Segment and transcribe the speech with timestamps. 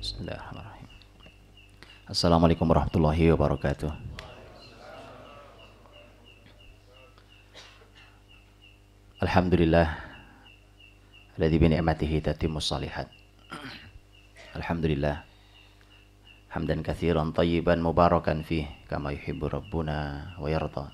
[0.00, 0.88] Bismillahirrahmanirrahim.
[2.08, 3.92] Assalamualaikum warahmatullahi wabarakatuh.
[9.20, 10.00] Alhamdulillah
[11.36, 13.12] alladzi bi ni'matihi tatimmus shalihat.
[14.56, 15.20] Alhamdulillah
[16.48, 20.88] hamdan katsiran tayyiban mubarakan fih kama yuhibbu rabbuna wa yarda.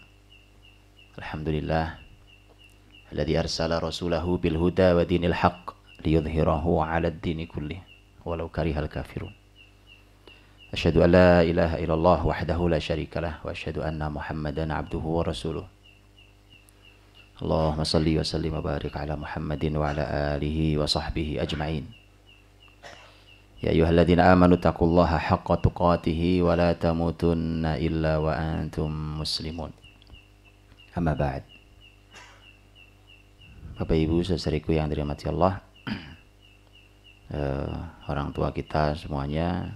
[1.15, 1.95] Alhamdulillah
[3.15, 7.79] alladzi arsala rasulahu bil huda wa dinil haqq liyudhhirahu 'ala ad-dini kullih
[8.27, 9.31] walau karihal kafirun.
[10.75, 15.63] Asyhadu an la ilaha illallah wahdahu la syarikalah wa asyhadu anna Muhammadan abduhu wa rasuluh.
[17.39, 21.87] Allahumma salli wa sallim wa barik ala Muhammadin wa ala alihi wa sahbihi ajma'in.
[23.63, 29.71] Ya ayyuhalladzina amanu taqullaha haqqa tuqatih wa la tamutunna illa wa antum muslimun.
[30.97, 31.45] Amma ba'd.
[33.77, 35.61] Bapak Ibu saudariku yang dirahmati Allah,
[37.33, 39.75] uh, orang tua kita semuanya,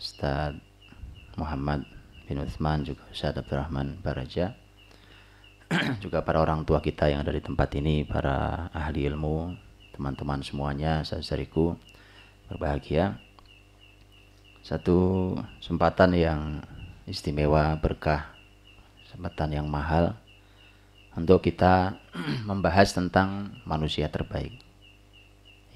[0.00, 0.56] Ustaz
[1.38, 1.84] Muhammad
[2.26, 4.56] bin Uthman juga Ustaz Abdurrahman Baraja,
[6.04, 9.54] juga para orang tua kita yang ada di tempat ini, para ahli ilmu,
[9.94, 11.76] teman-teman semuanya, saudariku
[12.50, 13.20] berbahagia.
[14.60, 16.40] Satu kesempatan yang
[17.08, 18.28] istimewa, berkah,
[19.06, 20.18] kesempatan yang mahal
[21.16, 21.96] untuk kita
[22.50, 24.69] membahas tentang manusia terbaik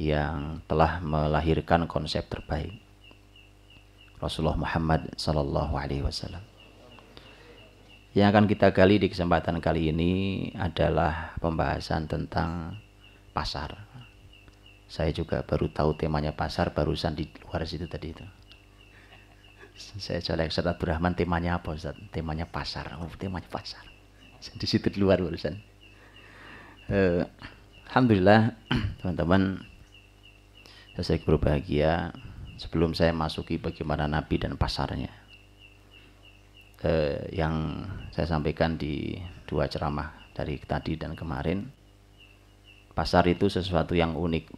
[0.00, 2.84] yang telah melahirkan konsep terbaik
[4.24, 6.40] Rasulullah Muhammad Sallallahu Alaihi Wasallam.
[8.14, 10.12] Yang akan kita gali di kesempatan kali ini
[10.54, 12.78] adalah pembahasan tentang
[13.34, 13.74] pasar.
[14.86, 18.24] Saya juga baru tahu temanya pasar barusan di luar situ tadi itu.
[19.74, 21.98] Saya coba Ustaz Abdurrahman temanya apa Ustaz?
[22.14, 22.94] Temanya pasar.
[23.02, 23.82] Oh, temanya pasar.
[24.60, 25.58] Di situ di luar barusan.
[26.86, 27.26] Uh,
[27.90, 28.54] Alhamdulillah
[29.02, 29.66] teman-teman
[31.02, 32.14] saya berbahagia
[32.54, 35.10] sebelum saya masuki bagaimana Nabi dan pasarnya.
[36.84, 39.16] Uh, yang saya sampaikan di
[39.48, 41.64] dua ceramah dari tadi dan kemarin
[42.92, 44.52] pasar itu sesuatu yang unik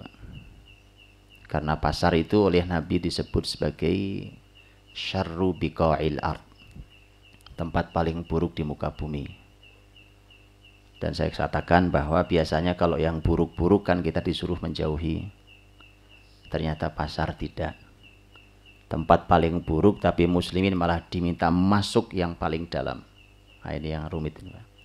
[1.46, 3.94] karena pasar itu oleh Nabi disebut sebagai
[4.90, 6.42] syarru biqa'il ard
[7.54, 9.30] tempat paling buruk di muka bumi.
[10.98, 15.30] Dan saya katakan bahwa biasanya kalau yang buruk-buruk kan kita disuruh menjauhi
[16.48, 17.78] ternyata pasar tidak.
[18.86, 23.02] Tempat paling buruk tapi muslimin malah diminta masuk yang paling dalam.
[23.66, 24.76] Nah ini yang rumit ini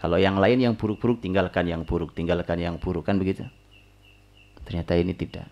[0.00, 3.44] kalau yang lain yang buruk-buruk tinggalkan yang buruk tinggalkan yang buruk kan begitu?
[4.64, 5.44] Ternyata ini tidak.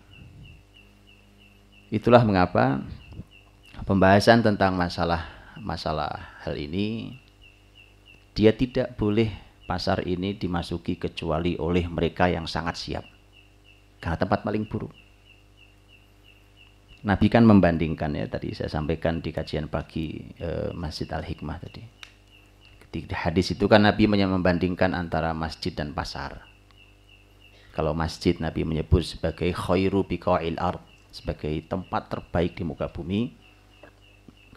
[1.93, 2.81] Itulah mengapa
[3.85, 5.29] pembahasan tentang masalah
[5.61, 7.13] masalah hal ini
[8.33, 9.29] dia tidak boleh
[9.69, 13.05] pasar ini dimasuki kecuali oleh mereka yang sangat siap.
[14.01, 14.89] Karena tempat paling buruk
[16.99, 21.83] Nabi kan membandingkan ya tadi saya sampaikan di kajian pagi eh, Masjid Al Hikmah tadi.
[22.89, 26.43] Di hadis itu kan Nabi membandingkan antara masjid dan pasar.
[27.71, 30.81] Kalau masjid Nabi menyebut sebagai khairu biqa'il ard,
[31.13, 33.31] sebagai tempat terbaik di muka bumi.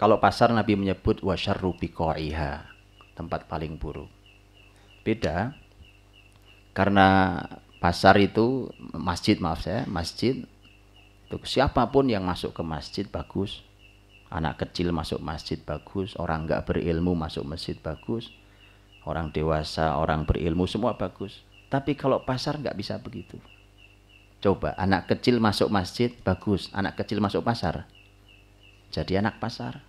[0.00, 2.66] Kalau pasar Nabi menyebut wasyarru biqa'iha,
[3.14, 4.08] tempat paling buruk.
[5.04, 5.54] Beda.
[6.72, 7.36] Karena
[7.84, 10.48] pasar itu masjid maaf saya, masjid
[11.44, 13.64] siapa pun yang masuk ke masjid bagus.
[14.32, 16.16] Anak kecil masuk masjid bagus.
[16.16, 18.32] Orang nggak berilmu masuk masjid bagus.
[19.08, 21.44] Orang dewasa orang berilmu semua bagus.
[21.72, 23.40] Tapi kalau pasar nggak bisa begitu.
[24.42, 26.68] Coba anak kecil masuk masjid bagus.
[26.76, 27.88] Anak kecil masuk pasar
[28.92, 29.80] jadi anak pasar.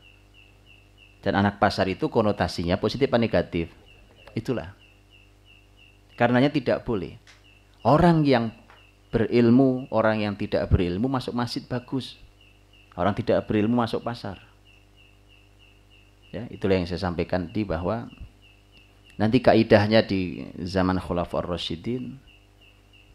[1.19, 3.67] Dan anak pasar itu konotasinya positif atau negatif?
[4.31, 4.71] Itulah.
[6.15, 7.19] Karenanya tidak boleh.
[7.83, 8.55] Orang yang
[9.13, 12.17] berilmu, orang yang tidak berilmu masuk masjid bagus.
[12.97, 14.41] Orang tidak berilmu masuk pasar.
[16.33, 18.09] Ya, itulah yang saya sampaikan di bahwa
[19.21, 22.17] nanti kaidahnya di zaman Khulafaur Rasyidin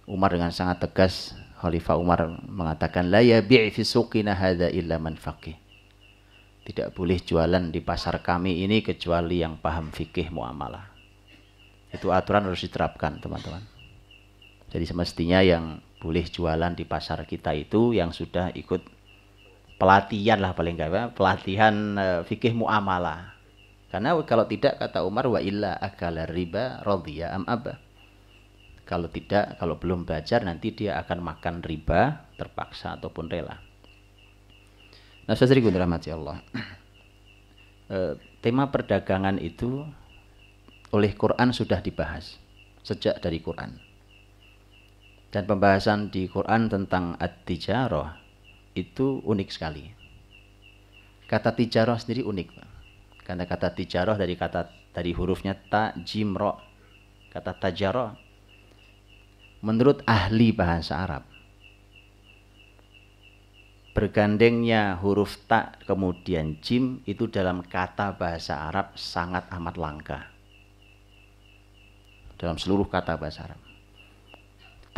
[0.07, 5.59] Umar dengan sangat tegas Khalifah Umar mengatakan la yabi' fi suqina hadza illa man faqih.
[6.63, 10.87] Tidak boleh jualan di pasar kami ini kecuali yang paham fikih muamalah.
[11.91, 13.65] Itu aturan harus diterapkan, teman-teman.
[14.69, 18.83] Jadi semestinya yang boleh jualan di pasar kita itu yang sudah ikut
[19.79, 23.35] pelatihan lah paling enggak pelatihan uh, fikih muamalah.
[23.89, 27.81] Karena kalau tidak kata Umar wa illa akala riba radhiya am aba.
[28.85, 33.61] Kalau tidak, kalau belum belajar nanti dia akan makan riba terpaksa ataupun rela.
[35.29, 36.41] Nah, saudari rahmati Allah.
[37.85, 39.85] E, tema perdagangan itu
[40.89, 42.41] oleh Quran sudah dibahas
[42.81, 43.88] sejak dari Quran
[45.29, 48.17] dan pembahasan di Quran tentang at-tijarah
[48.73, 49.85] itu unik sekali.
[51.29, 52.49] Kata tijarah sendiri unik.
[53.29, 56.57] Karena kata tijarah dari kata dari hurufnya ta jim ro.
[57.29, 58.17] Kata tajarah
[59.61, 61.27] menurut ahli bahasa Arab
[63.99, 70.19] bergandengnya huruf ta kemudian jim itu dalam kata bahasa Arab sangat amat langka.
[72.39, 73.68] Dalam seluruh kata bahasa Arab.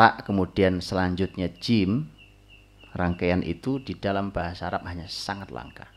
[0.00, 2.08] Tak kemudian selanjutnya jim
[2.96, 5.92] rangkaian itu di dalam bahasa Arab hanya sangat langka.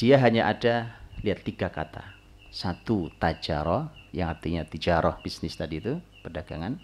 [0.00, 2.16] Dia hanya ada lihat tiga kata.
[2.48, 6.80] Satu tajaro yang artinya tijaroh bisnis tadi itu perdagangan.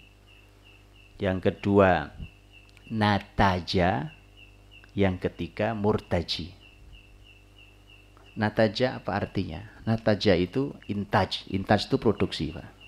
[1.16, 2.12] Yang kedua
[2.92, 4.12] nataja.
[4.92, 6.52] Yang ketiga murtaji.
[8.36, 9.64] Nataja apa artinya?
[9.88, 11.48] Nataja itu intaj.
[11.48, 12.83] Intaj itu produksi, Pak.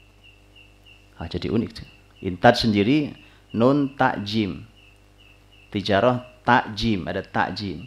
[1.17, 1.71] Ah, jadi unik.
[2.25, 3.13] Intaj sendiri
[3.57, 4.65] non takjim
[5.77, 7.85] tijarah takjim, ada takjim.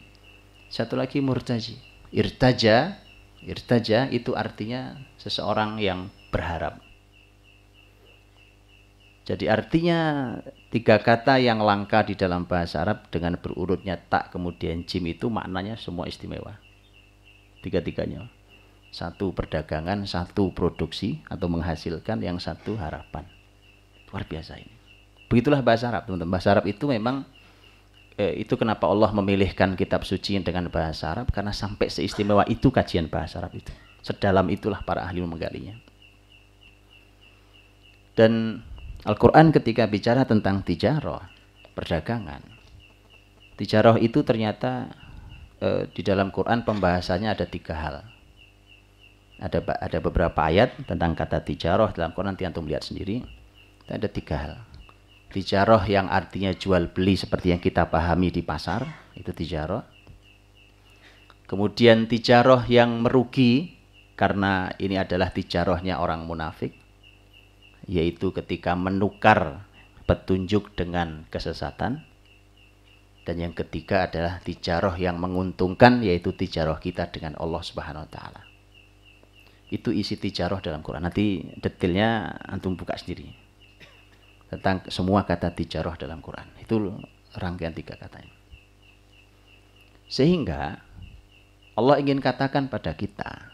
[0.70, 1.82] Satu lagi murtaji.
[2.14, 3.02] Irtaja,
[3.42, 6.78] irtaja itu artinya seseorang yang berharap.
[9.26, 10.34] Jadi artinya
[10.74, 15.78] tiga kata yang langka di dalam bahasa Arab dengan berurutnya tak kemudian jim itu maknanya
[15.78, 16.58] semua istimewa.
[17.62, 18.26] Tiga-tiganya.
[18.90, 23.26] Satu perdagangan, satu produksi atau menghasilkan, yang satu harapan.
[24.10, 24.74] Luar biasa ini.
[25.30, 26.34] Begitulah bahasa Arab, teman-teman.
[26.34, 27.22] Bahasa Arab itu memang
[28.20, 33.08] eh, itu kenapa Allah memilihkan kitab suci dengan bahasa Arab karena sampai seistimewa itu kajian
[33.08, 33.72] bahasa Arab itu.
[34.02, 35.78] Sedalam itulah para ahli menggalinya.
[38.18, 38.60] Dan
[39.08, 41.32] Al-Quran ketika bicara tentang tijarah,
[41.72, 42.44] perdagangan.
[43.56, 44.92] Tijarah itu ternyata
[45.64, 48.04] eh, di dalam Quran pembahasannya ada tiga hal.
[49.40, 53.24] Ada ada beberapa ayat tentang kata tijarah dalam Quran nanti antum lihat sendiri.
[53.88, 54.56] Ada tiga hal.
[55.30, 59.86] Tijaroh yang artinya jual beli seperti yang kita pahami di pasar, itu tijaroh.
[61.46, 63.78] Kemudian tijaroh yang merugi,
[64.18, 66.74] karena ini adalah tijarohnya orang munafik,
[67.86, 69.70] yaitu ketika menukar
[70.10, 72.06] petunjuk dengan kesesatan.
[73.22, 78.49] Dan yang ketiga adalah tijaroh yang menguntungkan, yaitu tijaroh kita dengan Allah Subhanahu Wa Taala.
[79.70, 81.06] Itu isi tijaroh dalam Quran.
[81.06, 83.30] Nanti detailnya antum buka sendiri
[84.50, 86.50] tentang semua kata tijarah dalam Quran.
[86.58, 86.98] Itu
[87.38, 88.34] rangkaian tiga katanya.
[90.10, 90.82] Sehingga
[91.78, 93.54] Allah ingin katakan pada kita,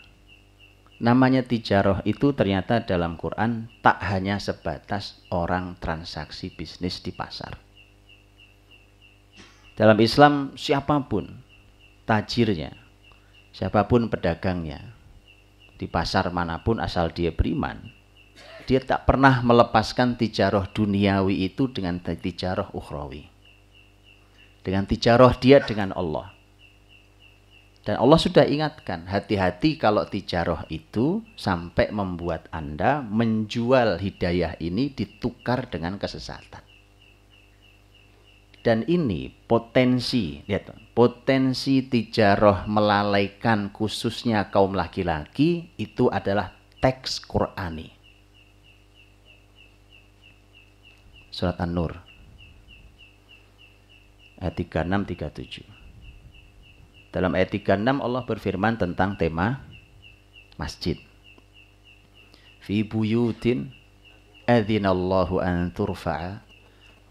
[1.04, 7.60] namanya tijarah itu ternyata dalam Quran tak hanya sebatas orang transaksi bisnis di pasar.
[9.76, 11.28] Dalam Islam siapa pun
[12.08, 12.72] tajirnya,
[13.52, 14.95] siapa pun pedagangnya,
[15.76, 17.78] di pasar mana pun asal dia beriman,
[18.66, 23.30] dia tak pernah melepaskan tijaroh duniawi itu dengan tijaroh ukhrawi.
[24.66, 26.34] Dengan tijaroh dia dengan Allah.
[27.86, 35.70] Dan Allah sudah ingatkan, hati-hati kalau tijaroh itu sampai membuat Anda menjual hidayah ini ditukar
[35.70, 36.65] dengan kesesatan.
[38.66, 46.50] Dan ini potensi, lihat potensi tijaroh melalaikan khususnya kaum laki-laki itu adalah
[46.82, 47.94] teks Qurani.
[51.36, 51.92] surat An-Nur
[54.40, 57.12] ayat 36 37.
[57.12, 59.60] Dalam ayat 36 Allah berfirman tentang tema
[60.56, 60.96] masjid.
[62.64, 63.76] Fi buyutin
[64.48, 66.40] adzinallahu an turfa'a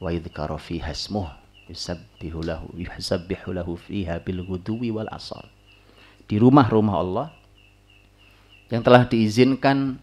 [0.00, 3.54] wa yudhkara fiha ismuh yusabbihu lahu yusabbihu
[4.92, 5.44] wal asal.
[6.24, 7.28] Di rumah-rumah Allah
[8.72, 10.00] yang telah diizinkan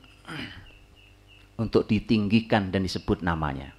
[1.58, 3.74] untuk ditinggikan dan disebut namanya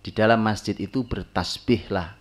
[0.00, 2.16] di dalam masjid itu bertasbihlah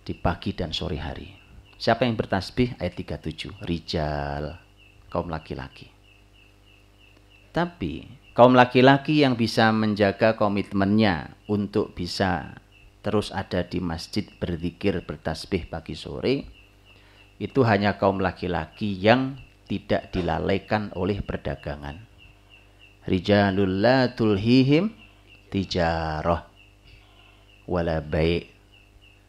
[0.00, 1.28] di pagi dan sore hari.
[1.76, 2.80] Siapa yang bertasbih?
[2.80, 3.52] Ayat 37.
[3.68, 4.56] Rijal,
[5.12, 5.92] kaum laki-laki.
[7.52, 12.60] Tapi kaum laki-laki yang bisa menjaga komitmennya untuk bisa
[13.00, 16.44] terus ada di masjid berzikir bertasbih pagi sore
[17.40, 21.96] itu hanya kaum laki-laki yang tidak dilalaikan oleh perdagangan.
[23.08, 24.92] Rijalul la tulhihim
[25.48, 26.44] tijarah
[27.64, 28.44] wala bai'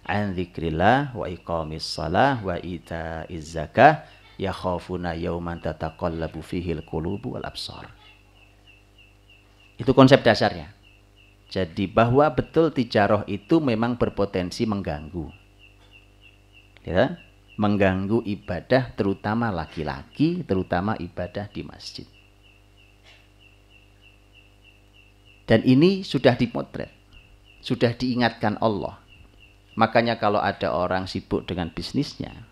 [0.04, 4.04] an dzikrillah wa iqamis salah wa ita'iz zakah
[4.36, 7.97] yakhafuna yauman tataqallabu fihi al-qulubu wal absar.
[9.78, 10.74] Itu konsep dasarnya.
[11.48, 15.32] Jadi bahwa betul tijarah itu memang berpotensi mengganggu.
[16.84, 17.22] Ya,
[17.56, 22.08] mengganggu ibadah terutama laki-laki, terutama ibadah di masjid.
[25.48, 26.92] Dan ini sudah dipotret.
[27.58, 28.96] sudah diingatkan Allah.
[29.76, 32.48] Makanya kalau ada orang sibuk dengan bisnisnya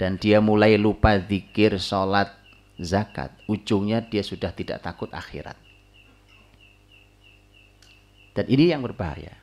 [0.00, 2.30] dan dia mulai lupa zikir, sholat,
[2.78, 5.58] zakat, ujungnya dia sudah tidak takut akhirat.
[8.40, 9.36] Dan ini yang berbahaya.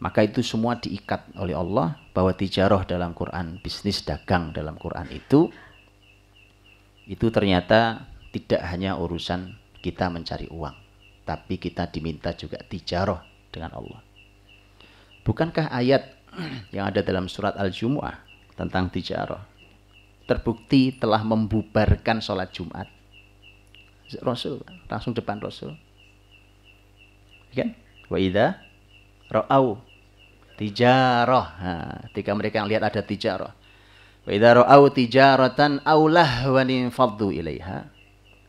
[0.00, 5.52] Maka itu semua diikat oleh Allah bahwa tijarah dalam Quran, bisnis dagang dalam Quran itu
[7.04, 9.52] itu ternyata tidak hanya urusan
[9.84, 10.72] kita mencari uang,
[11.28, 13.20] tapi kita diminta juga tijarah
[13.52, 14.00] dengan Allah.
[15.20, 16.08] Bukankah ayat
[16.72, 18.16] yang ada dalam surat Al-Jumu'ah
[18.56, 19.44] tentang tijarah
[20.24, 22.88] terbukti telah membubarkan sholat Jumat?
[24.24, 25.76] Rasul, langsung depan Rasul.
[27.54, 27.70] Kan?
[28.10, 28.60] Wa idha
[29.30, 29.80] ra'au
[30.58, 31.46] tijarah.
[31.58, 33.52] Nah, ketika mereka lihat ada tijarah.
[34.24, 37.86] Wa idha ra'au tijaratan aw lahwan faddu ilaiha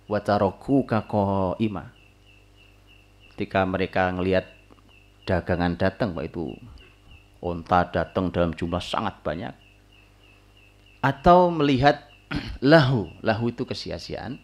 [0.06, 1.94] wa tarakuka qa'ima.
[3.36, 4.48] Ketika mereka melihat
[5.28, 6.56] dagangan datang, Pak itu
[7.44, 9.54] onta datang dalam jumlah sangat banyak.
[11.04, 12.02] Atau melihat
[12.64, 14.40] lahu, lahu itu kesia-siaan.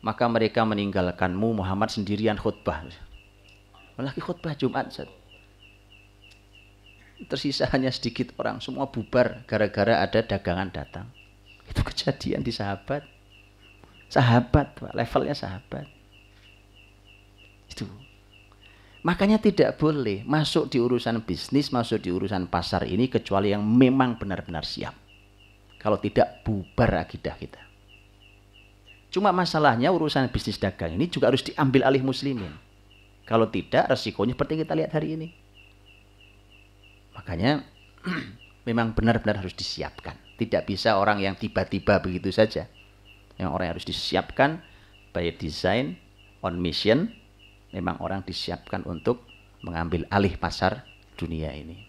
[0.00, 2.88] Maka mereka meninggalkanmu Muhammad sendirian khutbah.
[4.02, 4.88] Lagi khutbah Jumat.
[4.88, 5.08] Ustaz.
[7.20, 11.06] Tersisa hanya sedikit orang, semua bubar gara-gara ada dagangan datang.
[11.68, 13.04] Itu kejadian di sahabat.
[14.08, 15.84] Sahabat, Pak, levelnya sahabat.
[17.68, 17.86] Itu
[19.00, 24.20] Makanya tidak boleh masuk di urusan bisnis, masuk di urusan pasar ini kecuali yang memang
[24.20, 24.92] benar-benar siap.
[25.80, 27.60] Kalau tidak bubar akidah kita.
[29.08, 32.52] Cuma masalahnya urusan bisnis dagang ini juga harus diambil alih muslimin.
[33.28, 35.28] Kalau tidak resikonya seperti kita lihat hari ini.
[37.14, 37.62] Makanya
[38.68, 40.16] memang benar-benar harus disiapkan.
[40.40, 42.66] Tidak bisa orang yang tiba-tiba begitu saja.
[43.36, 44.50] Yang orang yang harus disiapkan
[45.12, 45.96] by design,
[46.40, 47.12] on mission,
[47.70, 49.22] memang orang disiapkan untuk
[49.60, 50.84] mengambil alih pasar
[51.14, 51.84] dunia ini.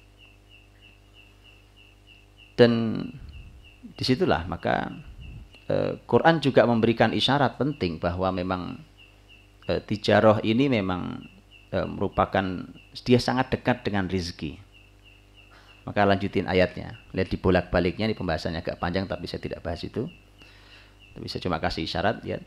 [2.59, 3.01] Dan
[3.81, 4.91] di situlah maka
[5.71, 8.61] eh, Quran juga memberikan isyarat penting bahwa memang
[9.67, 11.21] eh, tijaroh ini memang
[11.73, 12.45] eh, merupakan
[13.05, 14.57] dia sangat dekat dengan rizki.
[15.81, 17.01] Maka lanjutin ayatnya.
[17.11, 20.05] Lihat di bolak-baliknya ini pembahasannya agak panjang tapi saya tidak bahas itu.
[21.11, 22.39] Tapi saya cuma kasih isyarat ya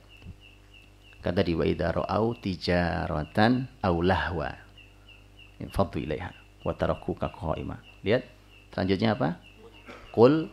[1.25, 4.52] Kata di wa idza ra'au tijaratan aw lahwa.
[5.56, 6.28] Infaddu ilaiha
[6.61, 7.80] wa tarakuka qa'ima.
[8.04, 8.28] Lihat
[8.76, 9.40] selanjutnya apa?
[10.12, 10.52] Qul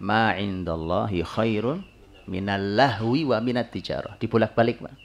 [0.00, 1.84] ma indallahi khairun
[2.24, 4.16] minal lahwi wa minat tijarah.
[4.16, 4.96] Dibolak-balik, Pak.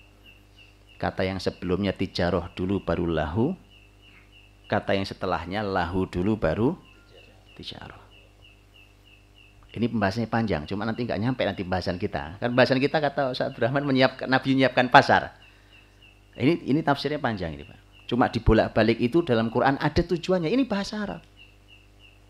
[1.03, 3.51] Kata yang sebelumnya tijarah dulu baru lahu.
[4.71, 6.79] Kata yang setelahnya lahu dulu baru
[7.59, 7.99] tijarah.
[9.75, 12.39] Ini pembahasannya panjang, cuma nanti nggak nyampe nanti pembahasan kita.
[12.39, 15.35] Kan pembahasan kita kata Ustaz Abdurrahman menyiapkan Nabi menyiapkan pasar.
[16.39, 18.07] Ini ini tafsirnya panjang ini, Pak.
[18.07, 20.47] Cuma dibolak-balik itu dalam Quran ada tujuannya.
[20.47, 21.19] Ini bahasa Arab.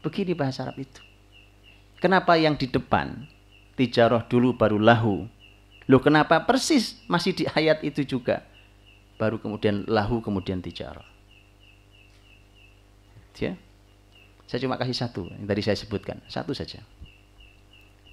[0.01, 1.03] Begini bahasa Arab itu.
[2.01, 3.27] Kenapa yang di depan
[3.77, 5.29] tijarah dulu baru lahu?
[5.85, 8.52] Loh kenapa persis masih di ayat itu juga?
[9.17, 11.05] Baru kemudian lahu kemudian tijarah.
[13.39, 13.57] Ya.
[14.45, 16.79] Saya cuma kasih satu yang tadi saya sebutkan, satu saja.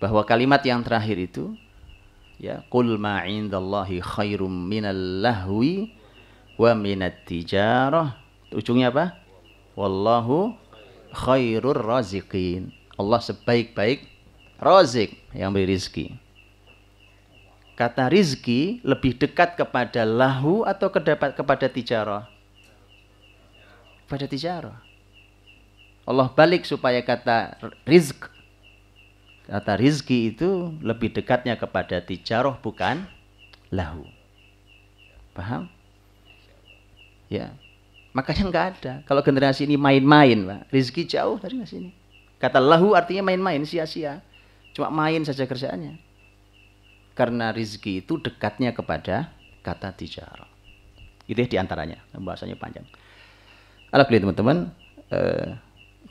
[0.00, 1.52] Bahwa kalimat yang terakhir itu
[2.40, 5.92] ya qul ma indallahi khairum minal lahwi
[6.57, 8.16] wa minat tijarah.
[8.50, 9.21] Ujungnya apa?
[9.76, 10.57] Wallahu
[11.12, 12.73] khairur raziqin.
[12.97, 14.09] Allah sebaik-baik
[14.61, 16.16] razik yang beri rizki
[17.80, 22.28] kata rizki lebih dekat kepada lahu atau kedapat kepada tijarah
[24.04, 24.76] pada tijarah
[26.04, 27.56] Allah balik supaya kata
[27.88, 28.28] rizq
[29.49, 33.08] kata rizki itu lebih dekatnya kepada tijaroh bukan
[33.72, 34.04] lahu.
[35.32, 35.70] Paham?
[37.30, 37.54] Ya.
[38.10, 38.92] Makanya nggak ada.
[39.06, 40.60] Kalau generasi ini main-main, Pak.
[40.75, 41.94] Rizki jauh dari sini.
[42.42, 44.18] Kata lahu artinya main-main, sia-sia.
[44.75, 46.10] Cuma main saja kerjaannya.
[47.14, 50.49] Karena rizki itu dekatnya kepada kata tijaroh.
[51.31, 52.00] Itu di antaranya.
[52.17, 52.87] Bahasanya panjang.
[53.95, 54.59] Alhamdulillah teman-teman.
[55.11, 55.50] Eh,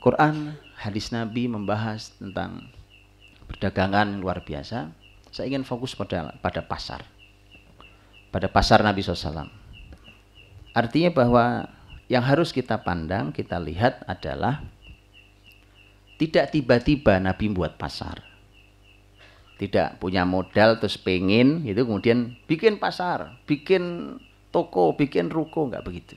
[0.00, 2.72] Quran, hadis Nabi membahas tentang
[3.48, 4.88] perdagangan luar biasa,
[5.28, 7.04] saya ingin fokus pada pada pasar.
[8.32, 9.50] Pada pasar Nabi SAW.
[10.70, 11.66] Artinya bahwa
[12.06, 14.62] yang harus kita pandang, kita lihat adalah
[16.16, 18.29] tidak tiba-tiba Nabi buat pasar.
[19.60, 24.16] Tidak punya modal terus pengen itu kemudian bikin pasar, bikin
[24.48, 26.16] toko, bikin ruko, nggak begitu.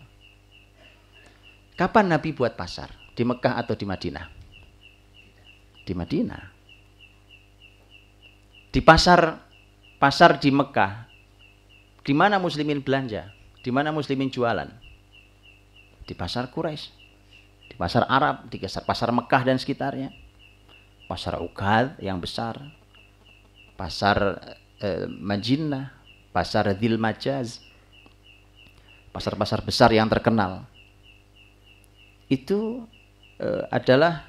[1.76, 2.88] Kapan Nabi buat pasar?
[3.14, 4.26] Di Mekah atau di Madinah?
[5.84, 6.44] Di Madinah
[8.74, 9.38] di pasar
[10.02, 11.06] pasar di Mekah,
[12.02, 13.30] di mana muslimin belanja,
[13.62, 14.82] di mana muslimin jualan?
[16.04, 16.92] di pasar Quraisy,
[17.72, 20.12] di pasar Arab, di pasar Mekah dan sekitarnya.
[21.04, 22.60] Pasar Ukad yang besar,
[23.84, 24.40] pasar
[24.80, 25.92] eh, Majinah,
[26.32, 27.60] pasar Dil Majaz,
[29.12, 30.64] pasar-pasar besar yang terkenal.
[32.32, 32.88] Itu
[33.44, 34.24] eh, adalah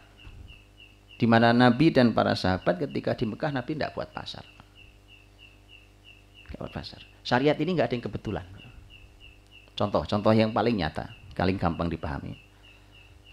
[1.15, 4.43] di mana Nabi dan para sahabat ketika di Mekah Nabi tidak buat pasar.
[6.51, 6.99] Tidak buat pasar.
[7.23, 8.47] Syariat ini nggak ada yang kebetulan.
[9.79, 12.35] Contoh, contoh yang paling nyata, paling gampang dipahami.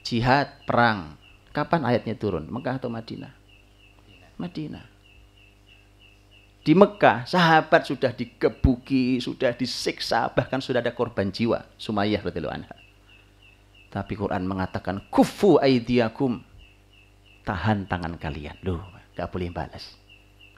[0.06, 1.18] Jihad, perang.
[1.50, 2.46] Kapan ayatnya turun?
[2.46, 3.34] Mekah atau Madinah?
[4.38, 4.91] Madinah.
[6.62, 11.66] Di Mekah, sahabat sudah digebuki, sudah disiksa, bahkan sudah ada korban jiwa.
[11.82, 12.76] Sumayyah radhiyallahu anha.
[13.90, 16.38] Tapi Quran mengatakan kufu aidiakum.
[17.42, 18.62] Tahan tangan kalian.
[18.62, 18.86] Loh,
[19.18, 19.98] gak boleh balas.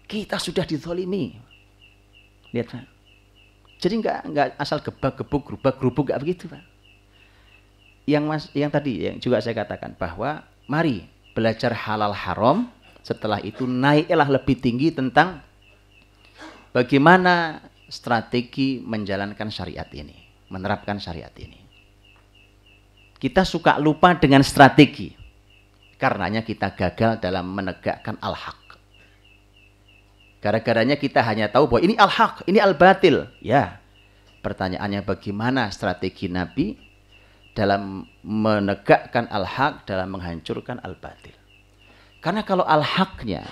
[0.04, 1.32] Kita sudah dizolimi.
[2.52, 2.94] Lihat, Pak.
[3.84, 6.64] Jadi nggak nggak asal gebak gebuk gerubak gerubuk nggak begitu pak.
[8.08, 10.40] Yang mas yang tadi yang juga saya katakan bahwa
[10.72, 11.04] mari
[11.36, 12.72] belajar halal haram
[13.04, 15.44] setelah itu naiklah lebih tinggi tentang
[16.74, 20.18] bagaimana strategi menjalankan syariat ini,
[20.50, 21.62] menerapkan syariat ini.
[23.22, 25.16] Kita suka lupa dengan strategi.
[25.96, 28.60] Karenanya kita gagal dalam menegakkan al-haq.
[30.44, 33.32] Gara-garanya kita hanya tahu bahwa ini al-haq, ini al-batil.
[33.40, 33.80] Ya,
[34.44, 36.76] pertanyaannya bagaimana strategi Nabi
[37.56, 41.32] dalam menegakkan al-haq, dalam menghancurkan al-batil.
[42.20, 43.48] Karena kalau al-haqnya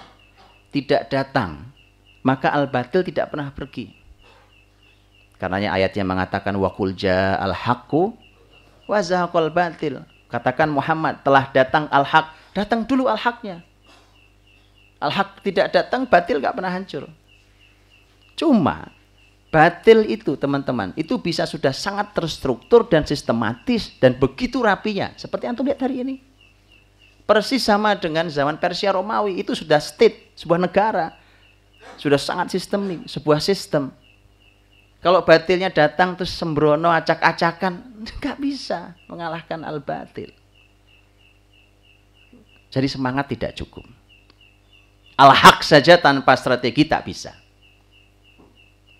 [0.76, 1.72] tidak datang,
[2.22, 3.94] maka al-batil tidak pernah pergi.
[5.42, 8.14] Karenanya ayat yang mengatakan wakul al-haqqu
[8.86, 9.00] wa
[9.50, 10.06] batil.
[10.32, 13.66] Katakan Muhammad telah datang al-haq, datang dulu al-haqnya.
[15.02, 17.10] Al-haq tidak datang, batil gak pernah hancur.
[18.38, 18.94] Cuma
[19.52, 25.12] batil itu teman-teman, itu bisa sudah sangat terstruktur dan sistematis dan begitu rapinya.
[25.20, 26.16] Seperti antum lihat hari ini.
[27.28, 31.21] Persis sama dengan zaman Persia Romawi, itu sudah state, sebuah negara.
[31.98, 33.94] Sudah sangat sistemik, sebuah sistem.
[35.02, 37.74] Kalau batilnya datang terus sembrono acak-acakan,
[38.22, 40.30] nggak bisa mengalahkan al-batil.
[42.72, 43.84] Jadi semangat tidak cukup.
[45.20, 47.36] Al-haq saja tanpa strategi tak bisa.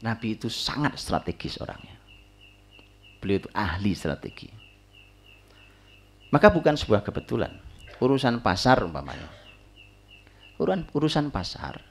[0.02, 1.98] Nabi itu sangat strategis orangnya.
[3.22, 4.50] Beliau itu ahli strategi.
[6.34, 7.54] Maka bukan sebuah kebetulan.
[8.02, 9.30] Urusan pasar umpamanya.
[10.58, 11.91] Urusan, urusan pasar.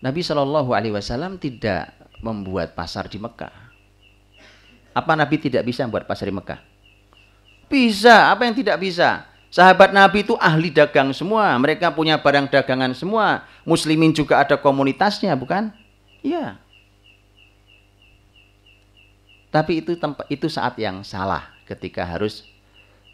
[0.00, 1.92] Nabi Shallallahu Alaihi Wasallam tidak
[2.24, 3.52] membuat pasar di Mekah.
[4.96, 6.60] Apa Nabi tidak bisa membuat pasar di Mekah?
[7.70, 8.32] Bisa.
[8.32, 9.28] Apa yang tidak bisa?
[9.50, 11.52] Sahabat Nabi itu ahli dagang semua.
[11.58, 13.46] Mereka punya barang dagangan semua.
[13.62, 15.70] Muslimin juga ada komunitasnya, bukan?
[16.24, 16.58] Iya.
[19.50, 22.46] Tapi itu tempat itu saat yang salah ketika harus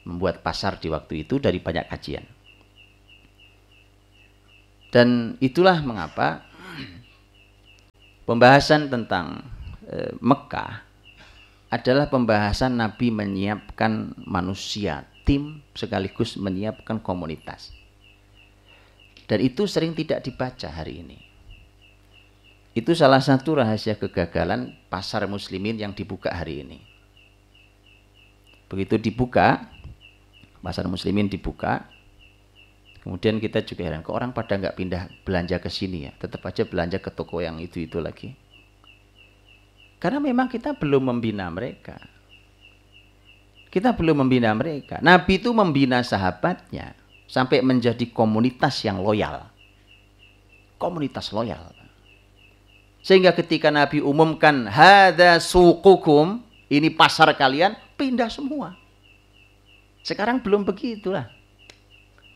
[0.05, 2.25] membuat pasar di waktu itu dari banyak kajian.
[4.93, 6.47] Dan itulah mengapa
[8.27, 9.47] pembahasan tentang
[9.87, 10.83] e, Mekah
[11.71, 17.75] adalah pembahasan Nabi menyiapkan manusia tim sekaligus menyiapkan komunitas.
[19.27, 21.19] Dan itu sering tidak dibaca hari ini.
[22.77, 26.79] Itu salah satu rahasia kegagalan pasar muslimin yang dibuka hari ini.
[28.71, 29.67] Begitu dibuka,
[30.63, 31.91] pasar muslimin dibuka,
[33.07, 36.67] kemudian kita juga heran, kok orang pada nggak pindah belanja ke sini ya, tetap aja
[36.67, 38.35] belanja ke toko yang itu-itu lagi.
[40.03, 42.03] Karena memang kita belum membina mereka.
[43.71, 44.99] Kita belum membina mereka.
[45.07, 46.99] Nabi itu membina sahabatnya
[47.31, 49.47] sampai menjadi komunitas yang loyal.
[50.75, 51.71] Komunitas loyal.
[53.07, 58.75] Sehingga ketika Nabi umumkan hada suqukum, ini pasar kalian, pindah semua.
[60.03, 61.36] Sekarang belum begitulah.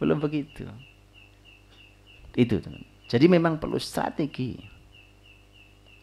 [0.01, 0.65] Belum begitu.
[2.33, 2.83] Itu teman.
[3.07, 4.57] Jadi memang perlu strategi.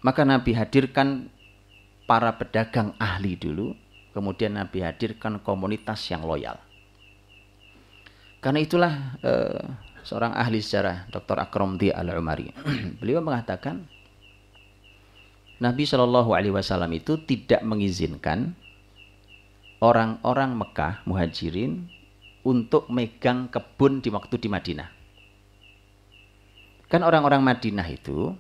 [0.05, 1.27] Maka Nabi hadirkan
[2.05, 3.73] para pedagang ahli dulu
[4.17, 6.57] kemudian Nabi hadirkan komunitas yang loyal.
[8.41, 9.61] Karena itulah eh,
[10.01, 11.37] seorang ahli sejarah Dr.
[11.37, 12.49] Akram Di Al Umari,
[12.99, 13.85] beliau mengatakan
[15.61, 18.57] Nabi Shallallahu Alaihi Wasallam itu tidak mengizinkan
[19.81, 21.85] orang-orang Mekah muhajirin
[22.47, 24.89] untuk megang kebun di waktu di Madinah.
[26.87, 28.31] Kan orang-orang Madinah itu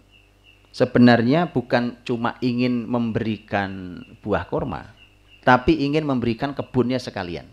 [0.71, 4.95] sebenarnya bukan cuma ingin memberikan buah korma,
[5.43, 7.51] tapi ingin memberikan kebunnya sekalian.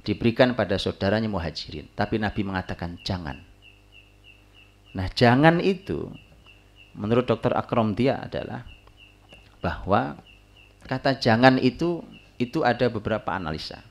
[0.00, 1.92] Diberikan pada saudaranya muhajirin.
[1.92, 3.36] Tapi Nabi mengatakan jangan.
[4.96, 6.08] Nah jangan itu
[6.96, 8.64] menurut dokter Akrom dia adalah
[9.60, 10.16] bahwa
[10.88, 12.00] kata jangan itu
[12.40, 13.87] itu ada beberapa analisa.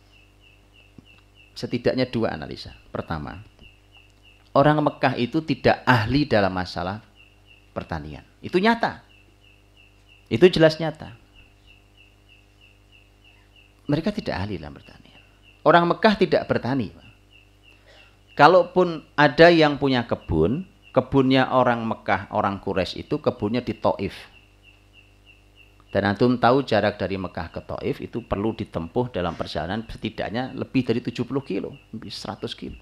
[1.58, 2.78] Setidaknya dua analisa.
[2.94, 3.42] Pertama,
[4.54, 7.02] orang Mekah itu tidak ahli dalam masalah
[7.74, 8.22] pertanian.
[8.46, 9.02] Itu nyata.
[10.30, 11.18] Itu jelas nyata.
[13.90, 15.22] Mereka tidak ahli dalam pertanian.
[15.66, 16.94] Orang Mekah tidak bertani.
[18.38, 24.14] Kalaupun ada yang punya kebun, kebunnya orang Mekah, orang Quraisy itu kebunnya di Taif.
[25.88, 30.84] Dan antum tahu jarak dari Mekah ke Taif itu perlu ditempuh dalam perjalanan setidaknya lebih
[30.84, 32.76] dari 70 kilo, lebih 100 kilo.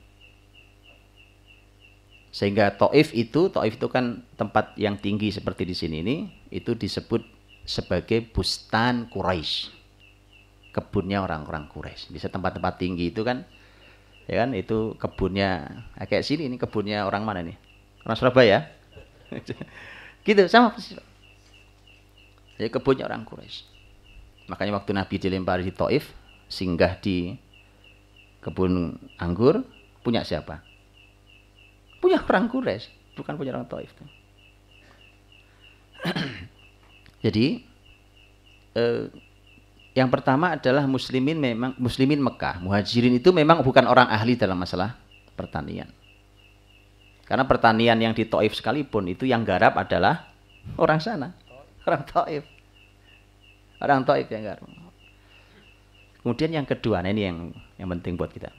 [2.33, 6.17] Sehingga Taif itu, Taif itu kan tempat yang tinggi seperti di sini ini,
[6.49, 7.21] itu disebut
[7.63, 9.71] sebagai Bustan Quraisy.
[10.73, 12.11] Kebunnya orang-orang Quraisy.
[12.11, 13.45] Bisa tempat-tempat tinggi itu kan
[14.25, 17.55] ya kan itu kebunnya nah, kayak sini ini kebunnya orang mana nih?
[18.01, 18.67] Orang Surabaya.
[20.27, 20.97] gitu sama persis.
[22.55, 23.67] Jadi kebunnya orang Quraisy.
[24.47, 26.13] Makanya waktu Nabi dilempari di Taif,
[26.47, 27.35] singgah di
[28.39, 29.65] kebun anggur,
[30.05, 30.61] punya siapa?
[31.99, 33.91] Punya orang Quraisy, bukan punya orang Taif.
[37.25, 37.65] Jadi
[38.77, 39.05] eh,
[39.95, 44.95] yang pertama adalah muslimin memang muslimin Mekah, muhajirin itu memang bukan orang ahli dalam masalah
[45.33, 45.89] pertanian.
[47.25, 50.29] Karena pertanian yang di Taif sekalipun itu yang garap adalah
[50.77, 51.33] orang sana,
[51.85, 52.43] orang Taif.
[53.79, 54.65] Orang Taif yang garap.
[56.25, 57.37] Kemudian yang kedua, nah ini yang
[57.77, 58.49] yang penting buat kita.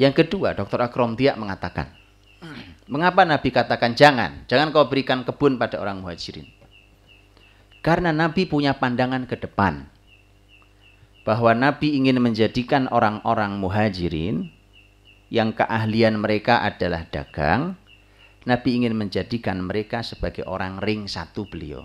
[0.00, 0.80] Yang kedua, Dr.
[0.80, 1.92] Akrom Tiak mengatakan,
[2.88, 6.48] mengapa Nabi katakan jangan, jangan kau berikan kebun pada orang muhajirin.
[7.84, 9.90] Karena Nabi punya pandangan ke depan.
[11.26, 14.48] Bahwa Nabi ingin menjadikan orang-orang muhajirin
[15.28, 17.76] yang keahlian mereka adalah dagang.
[18.48, 21.84] Nabi ingin menjadikan mereka sebagai orang ring satu beliau.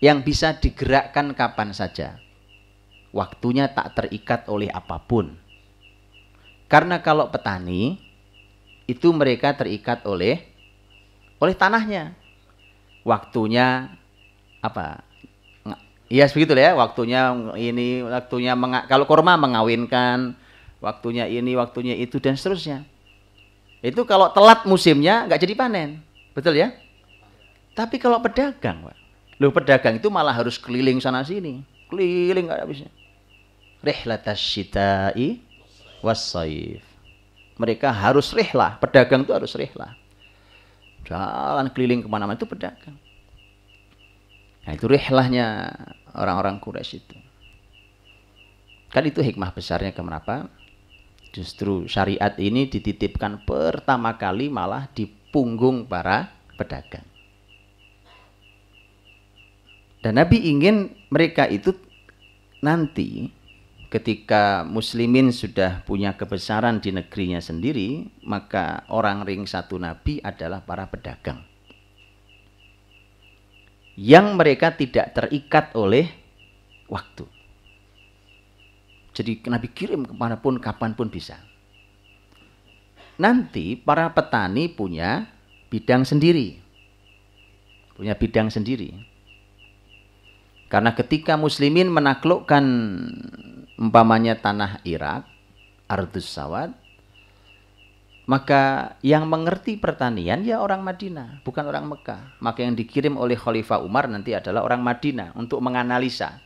[0.00, 2.16] Yang bisa digerakkan kapan saja.
[3.12, 5.36] Waktunya tak terikat oleh apa pun.
[6.70, 8.00] Karena kalau petani,
[8.88, 10.40] itu mereka terikat oleh
[11.36, 12.16] oleh tanahnya.
[13.04, 13.92] Waktunya
[14.60, 15.04] apa
[16.10, 18.58] Iya begitu ya waktunya ini waktunya
[18.90, 20.34] kalau kurma mengawinkan
[20.82, 22.82] waktunya ini waktunya itu dan seterusnya
[23.78, 26.02] itu kalau telat musimnya nggak jadi panen
[26.34, 26.74] betul ya
[27.78, 28.99] tapi kalau pedagang pak
[29.40, 32.90] lo pedagang itu malah harus keliling sana sini keliling nggak habisnya
[33.80, 35.40] rihlatas syita'i
[36.04, 36.84] wasaif
[37.56, 39.96] mereka harus rihlah pedagang itu harus rihlah
[41.08, 42.94] jalan keliling ke mana-mana itu pedagang
[44.70, 45.66] Nah itu rihlahnya
[46.14, 47.18] orang-orang Quraisy itu.
[48.94, 50.46] Kan itu hikmah besarnya kenapa?
[51.34, 57.06] Justru syariat ini dititipkan pertama kali malah di punggung para pedagang.
[60.00, 61.76] Dan Nabi ingin mereka itu
[62.64, 63.28] nanti
[63.92, 70.88] ketika muslimin sudah punya kebesaran di negerinya sendiri, maka orang ring satu Nabi adalah para
[70.88, 71.50] pedagang
[74.00, 76.08] yang mereka tidak terikat oleh
[76.88, 77.28] waktu.
[79.12, 81.36] Jadi Nabi kirim ke mana pun, kapan pun bisa.
[83.20, 85.28] Nanti para petani punya
[85.68, 86.56] bidang sendiri.
[87.92, 89.09] Punya bidang sendiri.
[90.70, 92.62] Karena ketika muslimin menaklukkan
[93.74, 95.26] umpamanya tanah Irak,
[95.90, 96.70] Ardus Sawad,
[98.30, 102.38] maka yang mengerti pertanian ya orang Madinah, bukan orang Mekah.
[102.38, 106.38] Maka yang dikirim oleh Khalifah Umar nanti adalah orang Madinah untuk menganalisa.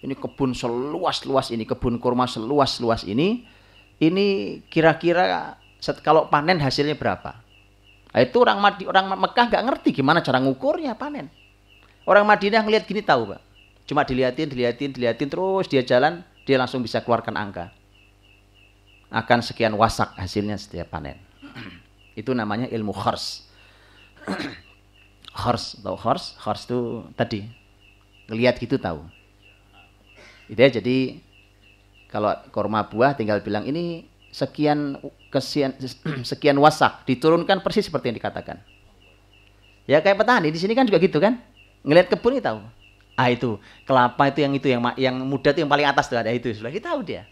[0.00, 3.44] Ini kebun seluas-luas ini, kebun kurma seluas-luas ini,
[4.00, 5.60] ini kira-kira
[6.00, 7.36] kalau panen hasilnya berapa?
[8.16, 11.28] Nah, itu orang Madi, orang Mekah nggak ngerti gimana cara ngukurnya panen.
[12.08, 13.47] Orang Madinah ngelihat gini tahu, Pak.
[13.88, 17.72] Cuma dilihatin, dilihatin, dilihatin terus dia jalan, dia langsung bisa keluarkan angka
[19.08, 21.16] akan sekian wasak hasilnya setiap panen.
[22.20, 23.48] Itu namanya ilmu khors.
[25.40, 26.36] khors, tahu khors?
[26.36, 27.48] Khors itu tadi
[28.28, 29.00] lihat gitu tahu.
[30.52, 31.24] Itu ya jadi
[32.12, 35.00] kalau korma buah tinggal bilang ini sekian
[35.32, 35.72] kesian
[36.30, 38.60] sekian wasak diturunkan persis seperti yang dikatakan.
[39.88, 41.40] Ya kayak petani di sini kan juga gitu kan.
[41.80, 42.60] Ngelihat kebun ini tahu.
[43.18, 46.30] Ah itu kelapa itu yang itu yang yang muda itu yang paling atas tuh ada
[46.30, 47.26] itu sudah kita tahu dia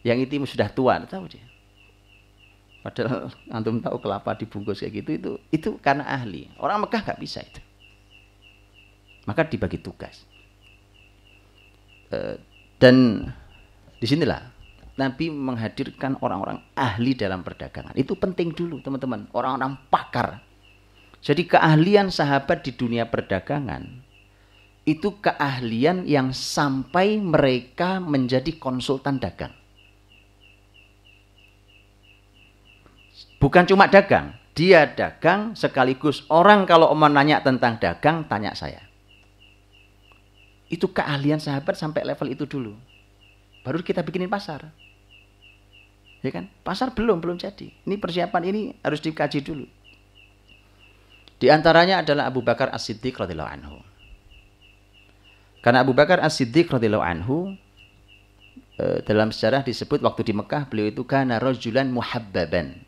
[0.00, 1.44] yang itu sudah tua, tahu dia.
[2.80, 6.48] Padahal antum tahu kelapa dibungkus kayak gitu itu itu karena ahli.
[6.56, 7.60] Orang Mekah nggak bisa itu.
[9.28, 10.24] Maka dibagi tugas.
[12.08, 12.40] E,
[12.80, 13.28] dan
[14.00, 14.40] di sinilah
[14.96, 17.92] Nabi menghadirkan orang-orang ahli dalam perdagangan.
[18.00, 19.28] Itu penting dulu teman-teman.
[19.36, 20.40] Orang-orang pakar.
[21.20, 24.08] Jadi keahlian sahabat di dunia perdagangan
[24.88, 29.52] itu keahlian yang sampai mereka menjadi konsultan dagang.
[33.40, 38.84] Bukan cuma dagang, dia dagang sekaligus orang kalau mau nanya tentang dagang tanya saya.
[40.68, 42.76] Itu keahlian sahabat sampai level itu dulu.
[43.64, 44.68] Baru kita bikinin pasar.
[46.20, 46.52] Ya kan?
[46.60, 47.72] Pasar belum belum jadi.
[47.88, 49.64] Ini persiapan ini harus dikaji dulu.
[51.40, 53.89] Di antaranya adalah Abu Bakar As-Siddiq radhiyallahu anhu
[55.60, 57.52] karena Abu Bakar As-Siddiq radhiyallahu anhu
[58.80, 62.80] eh, dalam sejarah disebut waktu di Mekah beliau itu kana rajulan muhabbaban.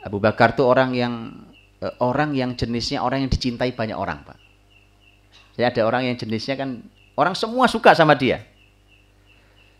[0.00, 1.44] Abu Bakar itu orang yang
[1.84, 4.38] eh, orang yang jenisnya orang yang dicintai banyak orang, Pak.
[5.60, 6.80] Ya ada orang yang jenisnya kan
[7.18, 8.46] orang semua suka sama dia.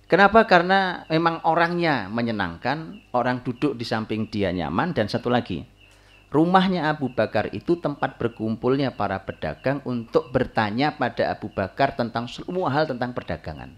[0.08, 0.48] Kenapa?
[0.48, 5.68] Karena memang orangnya menyenangkan, orang duduk di samping dia nyaman dan satu lagi,
[6.28, 12.68] rumahnya Abu Bakar itu tempat berkumpulnya para pedagang untuk bertanya pada Abu Bakar tentang semua
[12.72, 13.72] hal tentang perdagangan.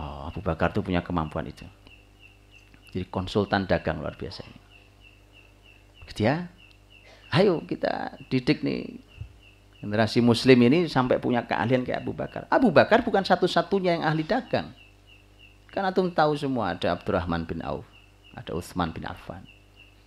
[0.00, 1.68] Oh, Abu Bakar itu punya kemampuan itu.
[2.90, 4.60] Jadi konsultan dagang luar biasa ini.
[6.10, 6.42] Dia,
[7.30, 9.08] ayo kita didik nih
[9.80, 12.44] Generasi muslim ini sampai punya keahlian kayak Abu Bakar.
[12.52, 14.76] Abu Bakar bukan satu-satunya yang ahli dagang.
[15.72, 17.88] Kan antum tahu semua ada Abdurrahman bin Auf,
[18.36, 19.40] ada Utsman bin Affan.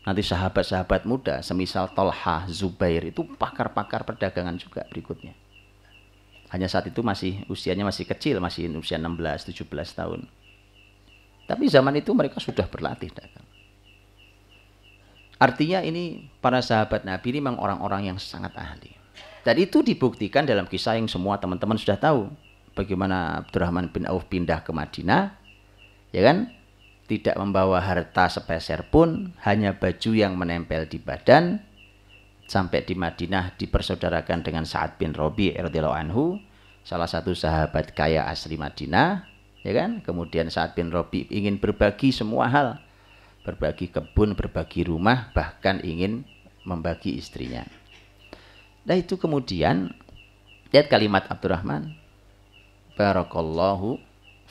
[0.04, 5.32] Nanti sahabat-sahabat muda semisal Tolha, Zubair itu pakar-pakar perdagangan juga berikutnya.
[6.52, 9.16] Hanya saat itu masih usianya masih kecil, masih usia 16,
[9.56, 9.64] 17
[9.96, 10.28] tahun.
[11.48, 13.48] Tapi zaman itu mereka sudah berlatih dagang.
[15.40, 18.96] Artinya ini para sahabat Nabi ini memang orang-orang yang sangat ahli.
[19.44, 22.32] Dan itu dibuktikan dalam kisah yang semua teman-teman sudah tahu.
[22.74, 25.36] Bagaimana Abdurrahman bin Auf pindah ke Madinah,
[26.16, 26.48] ya kan?
[27.04, 31.60] Tidak membawa harta sepeser pun, hanya baju yang menempel di badan.
[32.48, 36.40] Sampai di Madinah dipersaudarakan dengan Sa'ad bin Robi radhiyallahu anhu,
[36.84, 39.24] salah satu sahabat kaya asli Madinah,
[39.64, 40.04] ya kan?
[40.04, 42.80] Kemudian Sa'ad bin Robi ingin berbagi semua hal,
[43.48, 46.28] berbagi kebun, berbagi rumah, bahkan ingin
[46.64, 47.68] membagi istrinya.
[48.84, 49.96] Nah itu kemudian
[50.72, 51.96] lihat kalimat Abdurrahman.
[53.00, 54.00] Barakallahu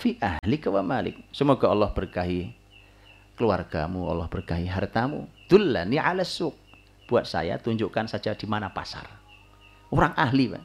[0.02, 1.14] fi ahli wa malik.
[1.30, 2.50] Semoga Allah berkahi
[3.38, 5.30] keluargamu, Allah berkahi hartamu.
[5.46, 6.58] Dullani ala suq.
[7.06, 9.06] Buat saya tunjukkan saja di mana pasar.
[9.94, 10.64] Orang ahli, Pak.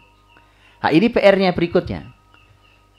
[0.82, 2.08] Nah, ini PR-nya berikutnya.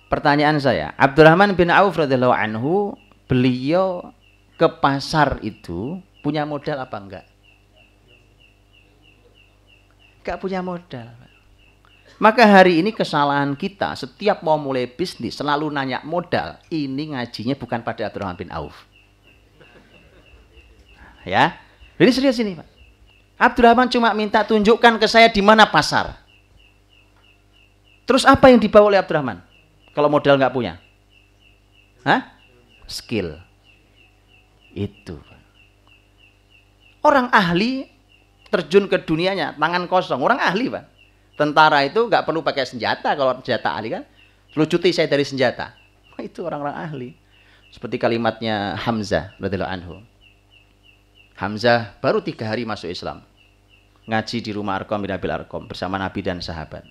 [0.07, 2.97] Pertanyaan saya, Abdurrahman bin Auf radhiyallahu anhu,
[3.27, 4.13] beliau
[4.61, 7.27] ke pasar itu punya modal apa enggak?
[10.29, 11.09] gak punya modal.
[12.19, 16.59] Maka hari ini kesalahan kita setiap mau mulai bisnis selalu nanya modal.
[16.67, 18.75] Ini ngajinya bukan pada Abdurrahman bin Auf.
[21.23, 21.55] Ya,
[21.95, 22.67] ini serius ini Pak.
[23.39, 26.19] Abdurrahman cuma minta tunjukkan ke saya di mana pasar.
[28.03, 29.39] Terus apa yang dibawa oleh Abdurrahman?
[29.95, 30.75] Kalau modal nggak punya?
[32.03, 32.35] Hah?
[32.91, 33.39] Skill.
[34.75, 35.23] Itu.
[36.99, 37.87] Orang ahli
[38.51, 40.98] terjun ke dunianya tangan kosong orang ahli pak
[41.39, 44.05] tentara itu nggak perlu pakai senjata kalau senjata ahli kan.
[44.59, 45.71] Lucuti saya dari senjata.
[46.19, 47.09] Oh, itu orang-orang ahli.
[47.71, 49.95] Seperti kalimatnya Hamzah radhiyallahu anhu.
[51.39, 53.23] Hamzah baru tiga hari masuk Islam.
[54.09, 56.83] Ngaji di rumah Arkom bin Abil Arkom bersama Nabi dan sahabat.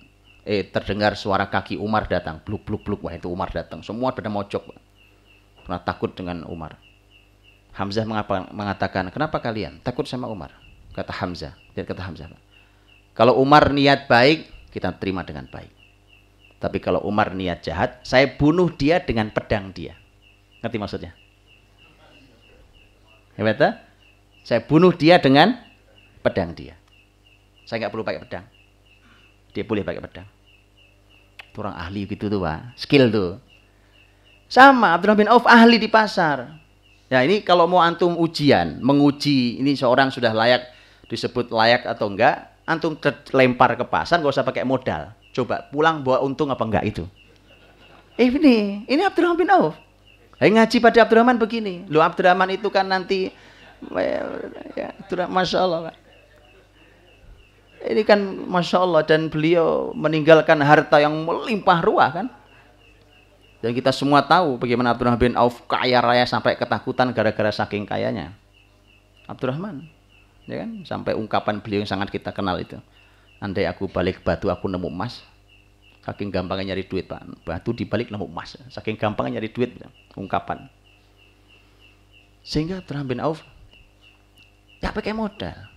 [0.48, 2.40] Eh terdengar suara kaki Umar datang.
[2.40, 3.04] Bluk bluk bluk.
[3.04, 3.84] Wah itu Umar datang.
[3.84, 4.64] Semua pada mojok
[5.66, 6.80] karena takut dengan Umar.
[7.76, 8.08] Hamzah
[8.54, 10.54] mengatakan kenapa kalian takut sama Umar?
[10.96, 11.52] Kata Hamzah.
[11.76, 12.32] Lihat kata Hamzah.
[13.18, 15.74] Kalau Umar niat baik, kita terima dengan baik.
[16.62, 19.98] Tapi kalau Umar niat jahat, saya bunuh dia dengan pedang dia.
[20.62, 21.12] Ngerti maksudnya?
[23.34, 23.70] Ya?
[24.46, 25.58] Saya bunuh dia dengan
[26.22, 26.78] pedang dia.
[27.66, 28.46] Saya nggak perlu pakai pedang.
[29.50, 30.28] Dia boleh pakai pedang.
[31.50, 32.78] Itu orang ahli gitu tuh, Pak.
[32.78, 33.30] Skill tuh.
[34.46, 36.54] Sama, Abdullah bin Auf ahli di pasar.
[37.10, 40.70] Ya ini kalau mau antum ujian, menguji ini seorang sudah layak
[41.08, 42.92] disebut layak atau enggak, antum
[43.32, 45.16] lempar ke pasar gak usah pakai modal.
[45.32, 47.04] Coba pulang bawa untung apa enggak itu.
[48.20, 49.78] Eh ini, ini Abdurrahman bin Auf.
[50.36, 51.88] Hai ngaji pada Abdurrahman begini.
[51.88, 53.32] Lu Abdurrahman itu kan nanti
[54.76, 54.92] ya,
[55.26, 55.94] Masya Allah.
[57.78, 62.26] Ini kan Masya Allah dan beliau meninggalkan harta yang melimpah ruah kan.
[63.58, 68.34] Dan kita semua tahu bagaimana Abdurrahman bin Auf kaya raya sampai ketakutan gara-gara saking kayanya.
[69.30, 69.97] Abdurrahman
[70.48, 70.70] ya kan?
[70.88, 72.80] Sampai ungkapan beliau yang sangat kita kenal itu.
[73.38, 75.22] Andai aku balik batu aku nemu emas.
[76.02, 77.44] Saking gampangnya nyari duit, Pak.
[77.44, 78.56] Batu dibalik nemu emas.
[78.72, 79.76] Saking gampangnya nyari duit,
[80.16, 80.72] ungkapan.
[82.40, 83.44] Sehingga Abdurrahman bin Auf
[84.80, 85.68] ya pakai modal.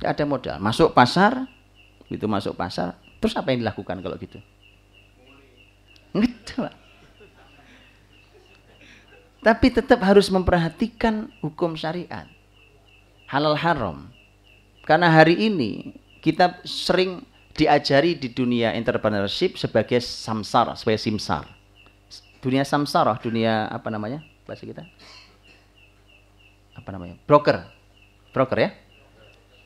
[0.00, 0.56] Ya ada modal.
[0.56, 1.44] Masuk pasar,
[2.08, 4.40] itu masuk pasar, terus apa yang dilakukan kalau gitu?
[6.16, 6.74] Gitu, Pak.
[9.40, 12.28] Tapi tetap harus memperhatikan hukum syariat.
[13.30, 14.10] Halal haram.
[14.82, 17.22] Karena hari ini kita sering
[17.54, 21.46] diajari di dunia entrepreneurship sebagai samsar, sebagai simsar.
[22.42, 24.82] Dunia samsarah, dunia apa namanya bahasa kita?
[26.74, 27.14] Apa namanya?
[27.22, 27.70] Broker.
[28.34, 28.70] Broker ya?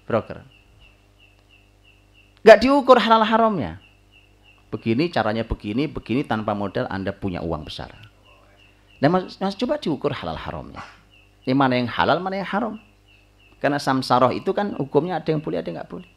[0.04, 0.44] Broker.
[2.44, 3.80] Gak diukur halal haramnya.
[4.68, 7.96] Begini caranya begini, begini tanpa modal Anda punya uang besar.
[9.00, 10.84] Dan mas, mas coba diukur halal haramnya.
[11.48, 12.76] Ini mana yang halal, mana yang haram.
[13.64, 16.08] Karena samsaroh itu kan hukumnya ada yang boleh, ada yang nggak boleh.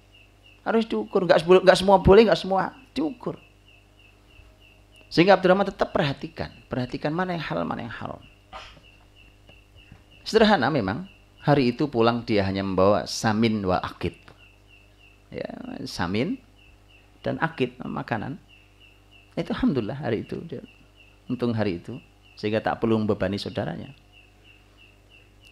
[0.67, 3.39] Harus diukur, nggak, nggak semua boleh, nggak semua diukur.
[5.07, 8.19] Sehingga Abdurrahman tetap perhatikan, perhatikan mana yang halal, mana yang haram.
[10.27, 11.07] Sederhana memang,
[11.39, 14.19] hari itu pulang dia hanya membawa samin wa akid.
[15.31, 15.47] Ya,
[15.88, 16.36] samin
[17.23, 18.36] dan akid makanan.
[19.39, 20.43] Itu alhamdulillah hari itu.
[21.31, 21.95] Untung hari itu
[22.36, 23.95] sehingga tak perlu membebani saudaranya.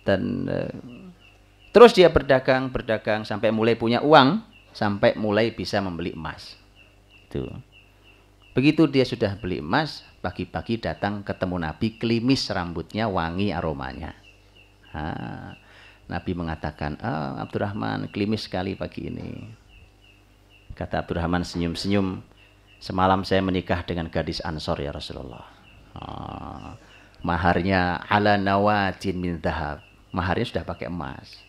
[0.04, 0.76] Dan uh,
[1.76, 4.40] terus dia berdagang, berdagang sampai mulai punya uang,
[4.72, 6.56] sampai mulai bisa membeli emas.
[7.28, 7.52] Itu.
[8.56, 14.16] Begitu dia sudah beli emas, pagi-pagi datang ketemu Nabi, klimis rambutnya, wangi aromanya.
[14.96, 15.04] Ha,
[16.08, 19.52] Nabi mengatakan, oh, Abdurrahman, klimis sekali pagi ini.
[20.72, 22.24] Kata Abdurrahman senyum-senyum,
[22.86, 25.48] Semalam saya menikah dengan gadis Ansor ya Rasulullah.
[25.96, 26.76] Oh,
[27.24, 29.80] maharnya ala nawatin min dahab.
[30.12, 31.45] Maharnya sudah pakai emas.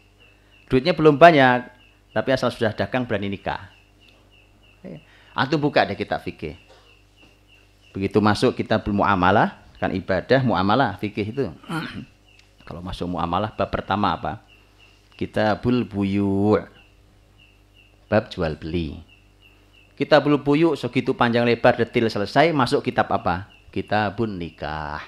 [0.66, 1.70] Duitnya belum banyak,
[2.10, 3.70] tapi asal sudah dagang berani nikah.
[4.82, 4.98] Eh,
[5.36, 6.58] antum buka deh kita fikih.
[7.94, 11.44] Begitu masuk kita muamalah, kan ibadah muamalah fikih itu.
[12.66, 14.42] Kalau masuk muamalah bab pertama apa?
[15.14, 16.58] Kita bul buyu.
[18.10, 19.16] Bab jual beli.
[19.96, 23.48] Kita belum buyuk segitu panjang lebar detil selesai masuk kitab apa?
[23.72, 25.00] Kitabun nikah.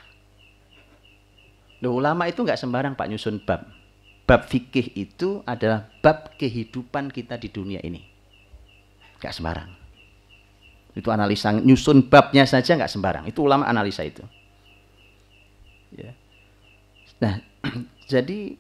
[1.84, 3.77] Loh, ulama itu nggak sembarang Pak nyusun bab.
[4.28, 8.04] Bab fikih itu adalah bab kehidupan kita di dunia ini.
[9.16, 9.70] Nggak sembarang.
[10.92, 13.24] Itu analisa nyusun babnya saja nggak sembarang.
[13.24, 14.20] Itu ulama analisa itu.
[15.96, 16.12] Ya.
[17.24, 17.40] Nah,
[18.12, 18.52] jadi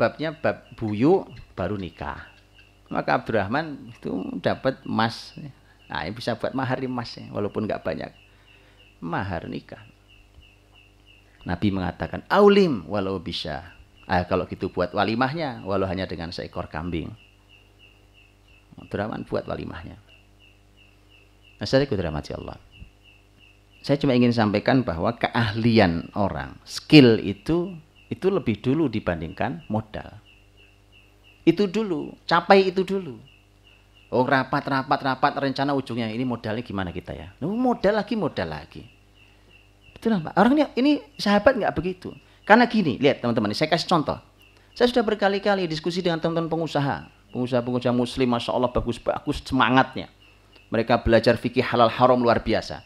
[0.00, 2.34] babnya bab buyuk baru nikah
[2.94, 5.34] maka Abdurrahman itu dapat emas.
[5.90, 8.10] Nah, bisa buat mahar emas ya, walaupun nggak banyak.
[9.02, 9.82] Mahar nikah.
[11.42, 13.73] Nabi mengatakan, "Aulim walau bisa."
[14.04, 17.08] Ah, kalau gitu buat walimahnya, walau hanya dengan seekor kambing.
[18.76, 19.96] Abdurrahman buat walimahnya.
[21.64, 22.60] Saya dirahmati Allah.
[23.80, 27.72] Saya cuma ingin sampaikan bahwa keahlian orang, skill itu
[28.12, 30.20] itu lebih dulu dibandingkan modal.
[31.44, 33.20] Itu dulu, capai itu dulu.
[34.12, 37.28] Oh rapat, rapat, rapat, rencana ujungnya ini modalnya gimana kita ya?
[37.40, 38.84] Nah, modal lagi, modal lagi.
[39.96, 40.36] Betul Pak.
[40.36, 42.12] Orang ini, ini sahabat nggak begitu.
[42.44, 44.20] Karena gini, lihat teman-teman, saya kasih contoh.
[44.76, 47.08] Saya sudah berkali-kali diskusi dengan teman-teman pengusaha.
[47.32, 50.12] Pengusaha-pengusaha muslim, Masya Allah bagus-bagus semangatnya.
[50.68, 52.84] Mereka belajar fikih halal haram luar biasa.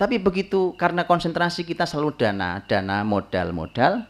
[0.00, 4.00] Tapi begitu karena konsentrasi kita selalu dana, dana, modal, modal,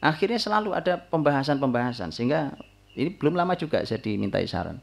[0.00, 2.56] akhirnya selalu ada pembahasan-pembahasan sehingga
[2.96, 4.80] ini belum lama juga saya dimintai saran.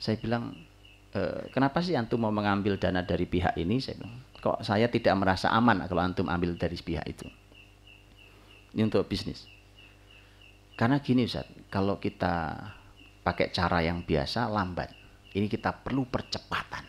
[0.00, 0.56] Saya bilang,
[1.12, 3.84] e, kenapa sih antum mau mengambil dana dari pihak ini?
[3.84, 7.28] Saya bilang, kok saya tidak merasa aman kalau antum ambil dari pihak itu.
[8.74, 9.46] Ini untuk bisnis.
[10.74, 12.58] Karena gini Ustaz, kalau kita
[13.24, 14.92] pakai cara yang biasa lambat.
[15.34, 16.84] Ini kita perlu percepatan.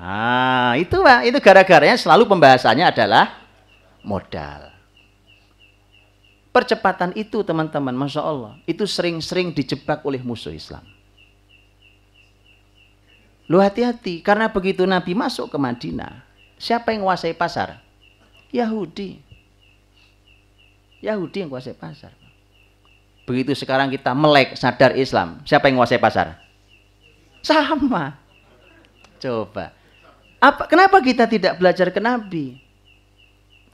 [0.00, 3.44] Ah, itu Pak, itu gara-garanya selalu pembahasannya adalah
[4.00, 4.72] modal.
[6.50, 10.82] Percepatan itu teman-teman, Masya Allah, itu sering-sering dijebak oleh musuh Islam.
[13.46, 16.26] Lu hati-hati, karena begitu Nabi masuk ke Madinah,
[16.58, 17.78] siapa yang menguasai pasar?
[18.50, 19.29] Yahudi.
[21.00, 22.12] Yahudi yang menguasai pasar.
[23.24, 26.40] Begitu sekarang kita melek sadar Islam, siapa yang menguasai pasar?
[27.40, 28.16] Sama.
[29.20, 29.72] Coba.
[30.40, 32.56] Apa, kenapa kita tidak belajar ke Nabi?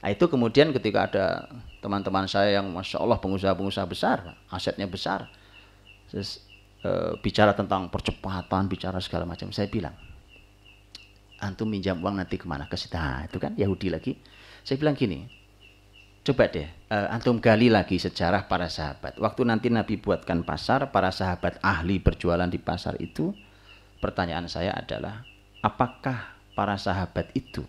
[0.03, 1.25] Nah, itu kemudian ketika ada
[1.79, 5.31] teman-teman saya yang masya Allah pengusaha-pengusaha besar, asetnya besar,
[6.07, 6.39] Terus,
[6.83, 9.51] e, bicara tentang percepatan, bicara segala macam.
[9.51, 9.93] Saya bilang,
[11.43, 12.65] antum minjam uang nanti ke mana?
[12.71, 14.15] Ke situ, nah, itu kan Yahudi lagi.
[14.63, 15.27] Saya bilang gini,
[16.27, 19.15] coba deh, e, antum gali lagi sejarah para sahabat.
[19.15, 23.31] Waktu nanti Nabi buatkan pasar, para sahabat ahli berjualan di pasar itu,
[24.03, 25.23] pertanyaan saya adalah,
[25.63, 27.63] apakah para sahabat itu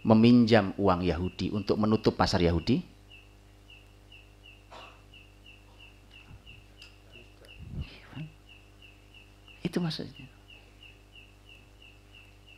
[0.00, 2.80] meminjam uang Yahudi untuk menutup pasar Yahudi?
[9.60, 10.24] Itu maksudnya.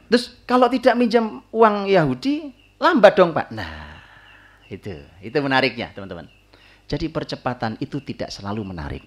[0.06, 3.48] Terus kalau tidak minjam uang Yahudi, lambat dong Pak.
[3.50, 3.97] Nah,
[4.68, 6.28] Itu, itu menariknya teman-teman.
[6.88, 9.04] Jadi percepatan itu tidak selalu menarik.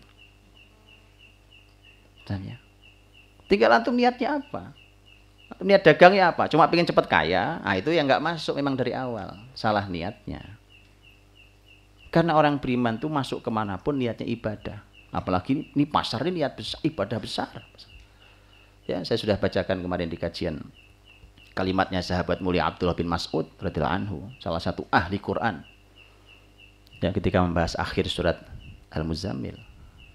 [2.26, 2.58] Tanya.
[3.50, 4.74] Tinggal antum niatnya apa?
[5.62, 6.50] Niat dagangnya apa?
[6.50, 9.38] Cuma pengen cepat kaya, nah itu yang nggak masuk memang dari awal.
[9.54, 10.42] Salah niatnya.
[12.10, 14.80] Karena orang beriman tuh masuk ke mana pun niatnya ibadah.
[15.12, 17.52] Apalagi ini pasar ini niat besar, ibadah besar.
[18.88, 20.64] Ya, saya sudah bacakan kemarin di kajian
[21.52, 25.64] kalimatnya sahabat mulia Abdullah bin Mas'ud radhiyallahu anhu, salah satu ahli Quran.
[27.02, 28.38] Ya, ketika membahas akhir surat
[28.94, 29.58] Al-Muzammil,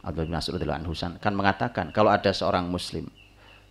[0.01, 3.11] Abdullah bin Mas'ud radhiyallahu anhu kan mengatakan kalau ada seorang muslim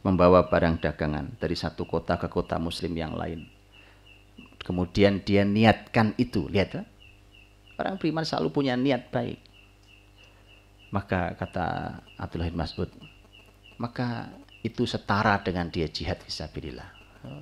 [0.06, 3.50] membawa barang dagangan dari satu kota ke kota muslim yang lain.
[4.62, 6.84] Kemudian dia niatkan itu, lihat ya.
[7.78, 9.42] Orang beriman selalu punya niat baik.
[10.94, 12.90] Maka kata Abdullah bin Mas'ud,
[13.82, 14.30] maka
[14.66, 17.05] itu setara dengan dia jihad fisabilillah.
[17.26, 17.42] Oh,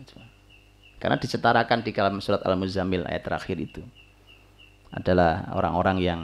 [1.03, 3.83] Karena disetarakan di dalam surat Al-Muzammil ayat terakhir itu
[4.93, 6.21] adalah orang-orang yang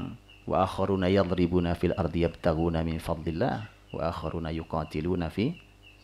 [0.47, 5.57] wa akharuna yadribuna fil ardi yabtaguna min fadlillah wa akharuna yuqatiluna fi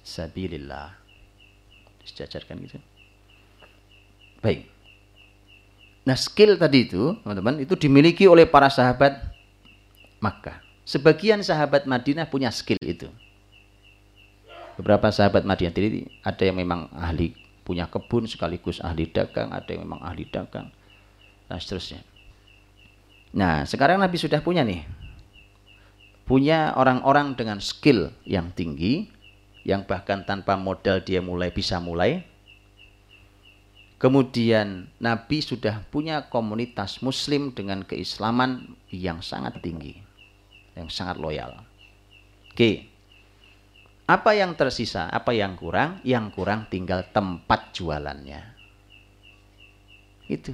[0.03, 0.91] sabilillah.
[2.03, 2.77] Disejajarkan gitu.
[4.43, 4.69] Baik.
[6.05, 9.17] Nah, skill tadi itu, teman-teman, itu dimiliki oleh para sahabat
[10.21, 10.61] Makkah.
[10.85, 13.09] Sebagian sahabat Madinah punya skill itu.
[14.77, 19.89] Beberapa sahabat Madinah jadi ada yang memang ahli punya kebun sekaligus ahli dagang, ada yang
[19.89, 20.69] memang ahli dagang,
[21.49, 22.05] dan seterusnya.
[23.35, 24.85] Nah, sekarang Nabi sudah punya nih.
[26.23, 29.09] Punya orang-orang dengan skill yang tinggi,
[29.65, 32.23] yang bahkan tanpa modal dia mulai bisa mulai.
[33.97, 39.99] Kemudian Nabi sudah punya komunitas muslim dengan keislaman yang sangat tinggi.
[40.77, 41.65] Yang sangat loyal.
[42.53, 42.94] Oke.
[44.05, 45.09] Apa yang tersisa?
[45.09, 45.97] Apa yang kurang?
[46.05, 48.41] Yang kurang tinggal tempat jualannya.
[50.29, 50.53] Itu.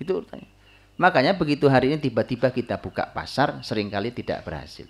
[0.00, 0.48] Itu tanya.
[0.96, 4.88] Makanya begitu hari ini tiba-tiba kita buka pasar, sering kali tidak berhasil.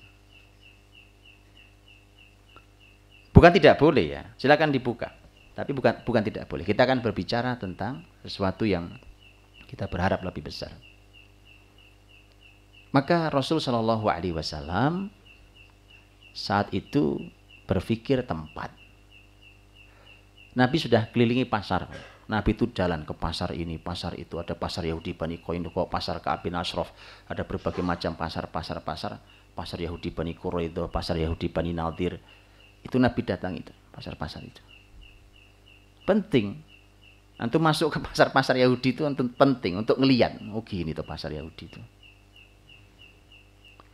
[3.35, 5.11] Bukan tidak boleh ya, silakan dibuka.
[5.59, 6.63] Tapi bukan bukan tidak boleh.
[6.63, 8.95] Kita akan berbicara tentang sesuatu yang
[9.67, 10.71] kita berharap lebih besar.
[12.95, 15.11] Maka Rasul Shallallahu Alaihi Wasallam
[16.33, 17.19] saat itu
[17.67, 18.73] berpikir tempat.
[20.57, 21.91] Nabi sudah kelilingi pasar.
[22.27, 24.41] Nabi itu jalan ke pasar ini, pasar itu.
[24.41, 26.91] Ada pasar Yahudi Bani Koinduko, pasar Ka'abin Ashraf.
[27.29, 29.21] Ada berbagai macam pasar-pasar pasar.
[29.57, 32.21] Pasar Yahudi Bani Quraido, pasar Yahudi Bani Nadir,
[32.85, 34.63] itu Nabi datang itu, pasar-pasar itu.
[36.07, 36.63] Penting.
[37.37, 40.41] Antum masuk ke pasar-pasar Yahudi itu untuk penting untuk ngeliat.
[40.55, 41.81] Oh gini tuh pasar Yahudi itu.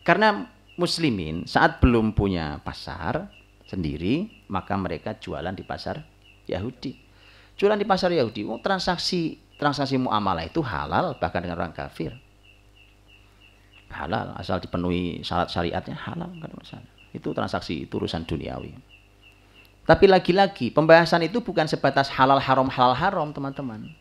[0.07, 0.47] Karena
[0.79, 3.33] muslimin saat belum punya pasar
[3.73, 6.05] sendiri, maka mereka jualan di pasar
[6.45, 6.93] Yahudi.
[7.57, 12.13] Jualan di pasar Yahudi, oh, transaksi transaksi muamalah itu halal bahkan dengan orang kafir.
[13.89, 16.33] Halal asal dipenuhi syarat syariatnya halal.
[17.13, 18.73] Itu transaksi, itu urusan duniawi.
[19.85, 23.93] Tapi lagi-lagi, pembahasan itu bukan sebatas halal haram halal haram, teman-teman.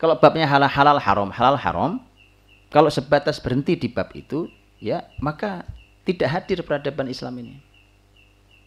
[0.00, 1.92] Kalau babnya halal halal haram halal haram,
[2.72, 4.50] kalau sebatas berhenti di bab itu,
[4.82, 5.68] ya maka
[6.08, 7.69] tidak hadir peradaban Islam ini.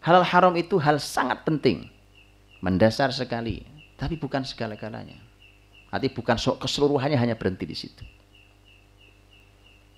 [0.03, 1.87] Halal haram itu hal sangat penting,
[2.59, 3.63] mendasar sekali,
[3.95, 5.15] tapi bukan segala-galanya.
[5.93, 8.03] Arti bukan keseluruhannya hanya berhenti di situ.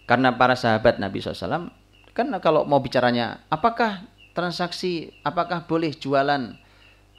[0.05, 1.73] Karena para sahabat Nabi SAW
[2.15, 6.55] Kan kalau mau bicaranya, apakah transaksi, apakah boleh jualan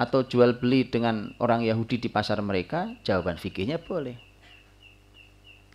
[0.01, 2.89] atau jual beli dengan orang Yahudi di pasar mereka?
[3.05, 4.16] Jawaban fikihnya boleh.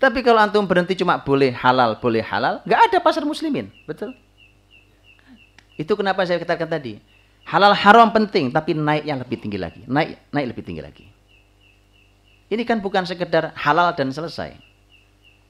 [0.01, 4.17] Tapi kalau antum berhenti cuma boleh halal, boleh halal, nggak ada pasar muslimin, betul?
[5.81, 7.01] Itu kenapa saya katakan tadi.
[7.49, 9.81] Halal haram penting, tapi naiknya lebih tinggi lagi.
[9.89, 11.05] Naik, naik lebih tinggi lagi.
[12.53, 14.53] Ini kan bukan sekedar halal dan selesai.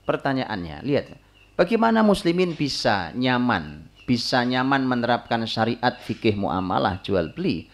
[0.08, 1.12] Pertanyaannya, lihat.
[1.60, 7.68] Bagaimana muslimin bisa nyaman, bisa nyaman menerapkan syariat fikih muamalah jual beli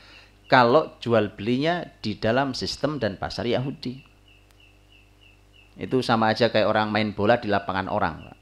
[0.50, 4.02] kalau jual belinya di dalam sistem dan pasar Yahudi.
[5.78, 8.37] Itu sama aja kayak orang main bola di lapangan orang.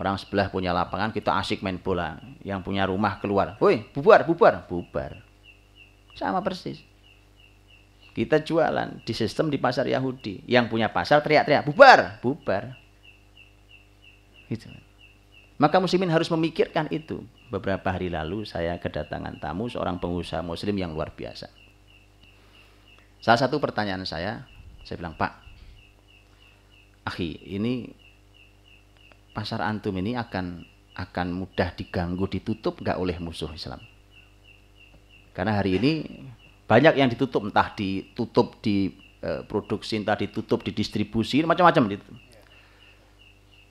[0.00, 2.16] Orang sebelah punya lapangan, kita asik main bola.
[2.40, 5.20] Yang punya rumah keluar, woi bubar, bubar, bubar.
[6.16, 6.80] Sama persis.
[8.16, 10.48] Kita jualan di sistem di pasar Yahudi.
[10.48, 12.80] Yang punya pasar teriak-teriak, bubar, bubar.
[14.48, 14.72] Gitu.
[15.60, 17.20] Maka muslimin harus memikirkan itu.
[17.52, 21.52] Beberapa hari lalu saya kedatangan tamu seorang pengusaha muslim yang luar biasa.
[23.20, 24.48] Salah satu pertanyaan saya,
[24.80, 25.32] saya bilang, Pak,
[27.04, 27.99] Akhi, ini
[29.40, 30.60] pasar antum ini akan
[30.92, 33.80] akan mudah diganggu, ditutup nggak oleh musuh Islam?
[35.32, 35.92] Karena hari ini
[36.68, 38.92] banyak yang ditutup, entah ditutup di
[39.24, 42.12] e, produksi, entah ditutup di distribusi, macam-macam itu.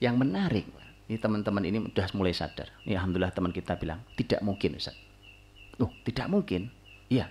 [0.02, 0.66] Yang menarik,
[1.06, 2.66] ini teman-teman ini sudah mulai sadar.
[2.82, 4.98] Ini alhamdulillah teman kita bilang, tidak mungkin Ustaz.
[5.78, 6.66] Oh, tidak mungkin.
[7.06, 7.30] Iya.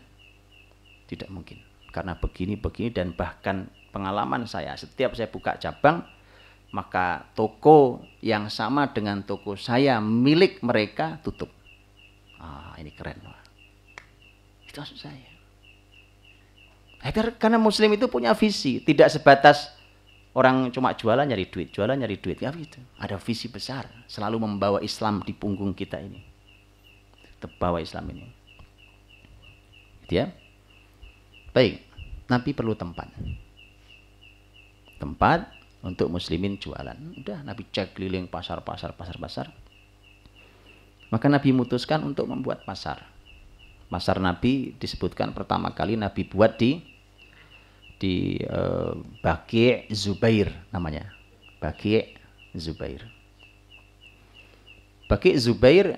[1.11, 1.59] Tidak mungkin.
[1.91, 6.05] Karena begini-begini dan bahkan pengalaman saya, setiap saya buka cabang,
[6.69, 11.49] maka toko yang sama dengan toko saya milik mereka tutup.
[12.37, 13.17] Ah, ini keren.
[14.69, 15.29] Itu maksud saya.
[16.99, 19.71] Agar karena muslim itu punya visi, tidak sebatas
[20.35, 22.77] orang cuma jualan nyari duit, jualan nyari duit, ya gitu.
[22.99, 26.21] Ada visi besar, selalu membawa Islam di punggung kita ini.
[27.39, 28.27] Terbawa Islam ini.
[30.05, 30.27] Gitu ya.
[31.55, 31.81] Baik,
[32.27, 33.07] Nabi perlu tempat.
[34.99, 36.97] Tempat untuk muslimin jualan.
[37.23, 39.51] Udah Nabi cek keliling pasar-pasar, pasar-pasar.
[41.09, 43.07] Maka Nabi memutuskan untuk membuat pasar.
[43.89, 46.77] Pasar Nabi disebutkan pertama kali Nabi buat di
[47.99, 51.09] di uh, Baki Zubair namanya.
[51.59, 52.15] Baki
[52.55, 53.03] Zubair.
[55.09, 55.97] Baki Zubair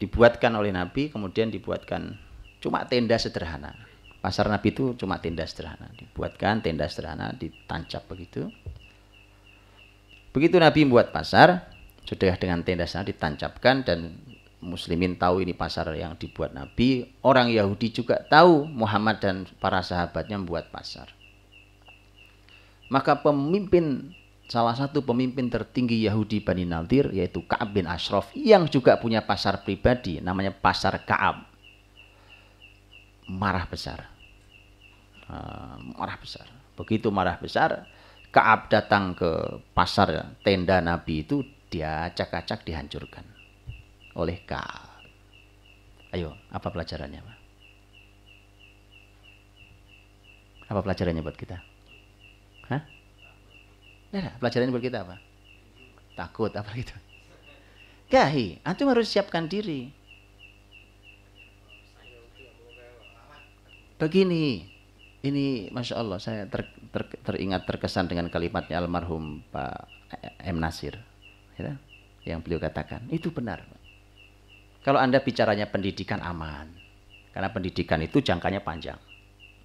[0.00, 2.16] dibuatkan oleh Nabi, kemudian dibuatkan
[2.62, 3.76] cuma tenda sederhana.
[4.24, 5.92] Pasar Nabi itu cuma tenda sederhana.
[5.98, 8.48] Dibuatkan tenda sederhana, ditancap begitu.
[10.30, 11.66] Begitu Nabi membuat pasar,
[12.06, 14.14] sudah dengan tenda sana ditancapkan dan
[14.62, 20.38] muslimin tahu ini pasar yang dibuat Nabi, orang Yahudi juga tahu Muhammad dan para sahabatnya
[20.38, 21.10] membuat pasar.
[22.92, 24.14] Maka pemimpin
[24.50, 29.62] salah satu pemimpin tertinggi Yahudi Bani Nadir yaitu Ka'ab bin Ashraf yang juga punya pasar
[29.62, 31.46] pribadi namanya pasar Ka'ab.
[33.30, 34.10] Marah besar.
[35.30, 36.50] Uh, marah besar.
[36.74, 37.86] Begitu marah besar,
[38.30, 43.26] Ka'ab datang ke pasar tenda Nabi itu dia acak-acak dihancurkan
[44.14, 45.02] oleh Ka'ab.
[46.14, 47.38] Ayo, apa pelajarannya, Pak?
[50.70, 51.58] Apa pelajarannya buat kita?
[52.70, 52.82] Hah?
[54.14, 55.18] Nah, pelajarannya buat kita apa?
[56.14, 56.94] Takut apa gitu?
[58.10, 59.90] Gahi, antum harus siapkan diri.
[63.98, 64.69] Begini,
[65.20, 69.88] ini masya Allah saya ter, ter, teringat terkesan dengan kalimatnya almarhum Pak
[70.44, 70.96] M Nasir,
[71.60, 71.76] ya,
[72.24, 73.62] yang beliau katakan itu benar.
[74.80, 76.72] Kalau Anda bicaranya pendidikan aman.
[77.30, 78.98] Karena pendidikan itu jangkanya panjang.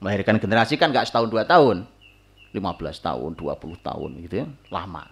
[0.03, 1.87] Melahirkan generasi kan nggak setahun dua tahun.
[2.55, 4.47] 15 tahun, 20 tahun gitu ya.
[4.71, 5.03] Lama.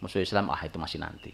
[0.00, 1.32] Musuh Islam, ah itu masih nanti.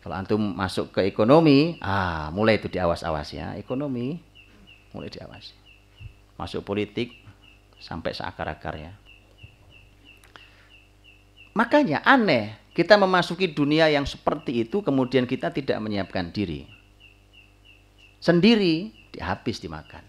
[0.00, 3.52] Kalau antum masuk ke ekonomi, ah mulai itu diawas-awas ya.
[3.60, 4.16] Ekonomi
[4.96, 5.57] mulai diawasi.
[6.38, 7.12] Masuk politik
[7.82, 8.94] sampai seakar-akarnya.
[11.58, 16.62] Makanya aneh kita memasuki dunia yang seperti itu, kemudian kita tidak menyiapkan diri.
[18.22, 20.06] Sendiri, dihabis dimakan.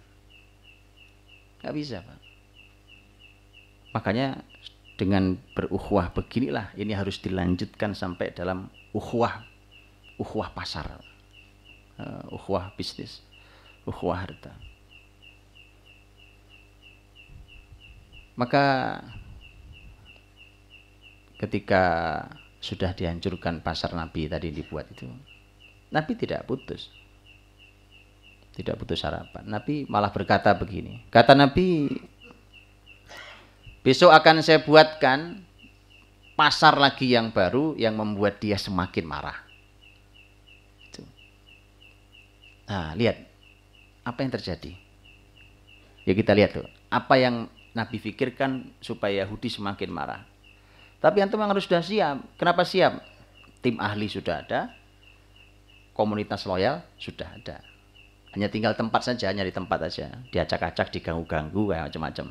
[1.66, 2.20] Gak bisa, Pak.
[3.90, 4.46] Makanya
[5.00, 9.48] dengan berukhwah beginilah ini harus dilanjutkan sampai dalam ukhwah
[10.20, 11.00] ukhwah pasar
[11.96, 13.24] uh, ukhwah bisnis
[13.88, 14.52] ukhwah harta
[18.40, 18.96] maka
[21.44, 21.84] ketika
[22.64, 25.12] sudah dihancurkan pasar Nabi tadi dibuat itu.
[25.92, 26.88] Nabi tidak putus.
[28.56, 29.44] Tidak putus harapan.
[29.44, 31.04] Nabi malah berkata begini.
[31.12, 31.92] Kata Nabi,
[33.84, 35.44] besok akan saya buatkan
[36.40, 39.36] pasar lagi yang baru yang membuat dia semakin marah.
[42.70, 43.20] Nah, lihat
[44.06, 44.72] apa yang terjadi.
[46.06, 50.22] Ya kita lihat tuh, apa yang Nabi pikirkan supaya Yahudi semakin marah.
[51.00, 52.18] Tapi antum harus sudah siap.
[52.36, 53.00] Kenapa siap?
[53.60, 54.72] Tim ahli sudah ada,
[55.96, 57.60] komunitas loyal sudah ada.
[58.36, 60.16] Hanya tinggal tempat saja, nyari tempat saja.
[60.32, 62.28] Diacak-acak, diganggu-ganggu, kayak macam-macam.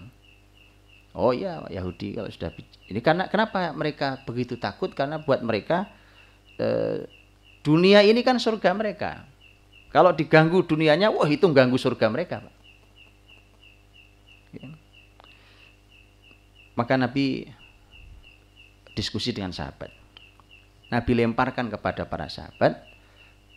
[1.19, 2.53] Oh iya, Yahudi kalau sudah
[2.87, 4.95] ini karena kenapa mereka begitu takut?
[4.95, 5.91] Karena buat mereka
[6.61, 7.09] eh,
[7.65, 9.27] dunia ini kan surga mereka.
[9.89, 12.55] Kalau diganggu dunianya, wah itu ganggu surga mereka, Pak.
[14.53, 14.69] Ya.
[16.79, 17.43] Maka Nabi
[18.95, 19.91] diskusi dengan sahabat.
[20.95, 22.87] Nabi lemparkan kepada para sahabat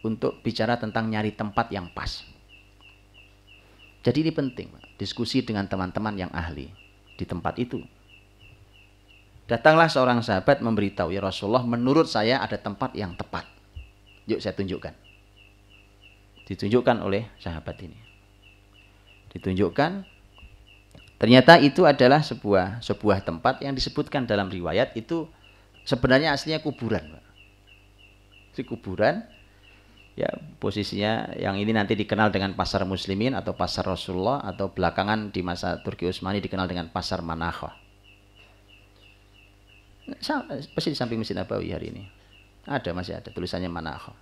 [0.01, 2.25] untuk bicara tentang nyari tempat yang pas.
[4.01, 6.73] Jadi ini penting, diskusi dengan teman-teman yang ahli
[7.13, 7.77] di tempat itu.
[9.45, 13.45] Datanglah seorang sahabat memberitahu, ya Rasulullah menurut saya ada tempat yang tepat.
[14.25, 14.97] Yuk saya tunjukkan.
[16.49, 17.99] Ditunjukkan oleh sahabat ini.
[19.29, 20.09] Ditunjukkan,
[21.21, 25.29] Ternyata itu adalah sebuah sebuah tempat yang disebutkan dalam riwayat itu
[25.85, 27.21] sebenarnya aslinya kuburan.
[28.57, 29.21] Si kuburan
[30.17, 35.45] ya posisinya yang ini nanti dikenal dengan pasar muslimin atau pasar Rasulullah atau belakangan di
[35.45, 37.69] masa Turki Utsmani dikenal dengan pasar Manakha.
[40.73, 42.03] pasti di samping Masjid Nabawi hari ini.
[42.65, 43.29] Ada, masih ada.
[43.29, 44.17] Tulisannya Manakho.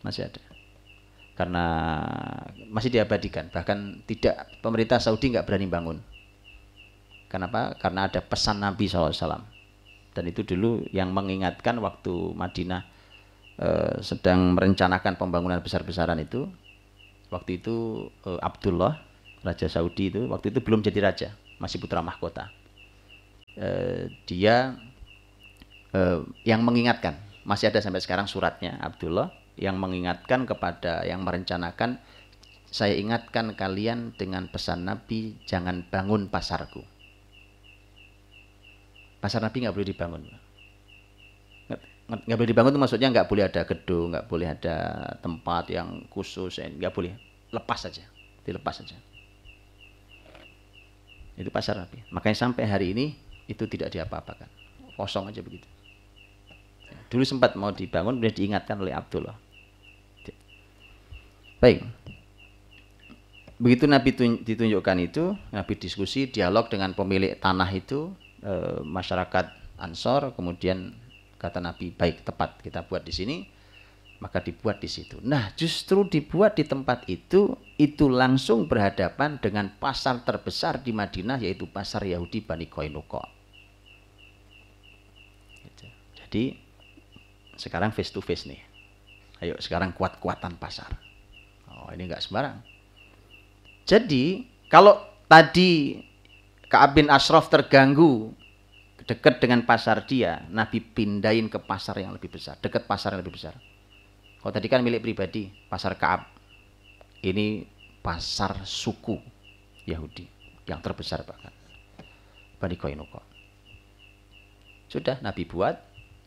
[0.00, 0.40] Masih ada.
[1.38, 1.66] Karena
[2.66, 3.46] masih diabadikan.
[3.46, 5.98] Bahkan tidak pemerintah Saudi nggak berani bangun.
[7.30, 7.78] Kenapa?
[7.78, 9.46] Karena ada pesan Nabi SAW.
[10.10, 12.82] Dan itu dulu yang mengingatkan waktu Madinah
[13.54, 16.50] eh, sedang merencanakan pembangunan besar-besaran itu.
[17.30, 18.98] Waktu itu eh, Abdullah,
[19.46, 21.28] Raja Saudi itu, waktu itu belum jadi raja.
[21.62, 22.50] Masih putra mahkota.
[23.54, 24.74] Eh, dia
[25.94, 27.14] eh, yang mengingatkan
[27.46, 31.98] masih ada sampai sekarang suratnya Abdullah yang mengingatkan kepada yang merencanakan
[32.68, 36.84] saya ingatkan kalian dengan pesan Nabi jangan bangun pasarku.
[39.18, 40.22] Pasar Nabi nggak boleh dibangun.
[42.08, 44.76] Nggak boleh dibangun itu maksudnya nggak boleh ada gedung nggak boleh ada
[45.20, 47.12] tempat yang khusus nggak boleh.
[47.50, 48.06] Lepas saja
[48.48, 48.96] dilepas saja.
[51.36, 52.02] Itu pasar Nabi.
[52.10, 53.14] Makanya sampai hari ini
[53.46, 54.48] itu tidak diapa-apakan.
[54.98, 55.68] Kosong aja begitu.
[57.08, 59.36] Dulu sempat mau dibangun, sudah diingatkan oleh Abdullah.
[61.58, 61.82] Baik.
[63.58, 64.14] Begitu Nabi
[64.46, 69.50] ditunjukkan itu, Nabi diskusi, dialog dengan pemilik tanah itu, e, masyarakat
[69.82, 70.94] Ansor, kemudian
[71.42, 73.36] kata Nabi, baik tepat kita buat di sini,
[74.22, 75.18] maka dibuat di situ.
[75.22, 81.66] Nah, justru dibuat di tempat itu, itu langsung berhadapan dengan pasar terbesar di Madinah, yaitu
[81.66, 83.22] pasar Yahudi Bani Koinuko.
[86.18, 86.52] Jadi
[87.56, 88.60] sekarang face to face nih.
[89.40, 91.07] Ayo sekarang kuat-kuatan pasar.
[91.78, 92.58] Oh ini enggak sembarang.
[93.88, 95.00] Jadi kalau
[95.30, 96.02] tadi
[96.68, 98.34] Ka'ab bin Ashraf terganggu
[99.08, 103.40] dekat dengan pasar dia, Nabi pindahin ke pasar yang lebih besar, dekat pasar yang lebih
[103.40, 103.56] besar.
[104.38, 106.28] Kalau tadi kan milik pribadi, pasar Ka'ab.
[107.18, 107.66] Ini
[108.04, 109.16] pasar suku
[109.88, 110.28] Yahudi
[110.68, 111.50] yang terbesar bahkan.
[112.60, 113.24] Bani Koinuko.
[114.86, 115.74] Sudah Nabi buat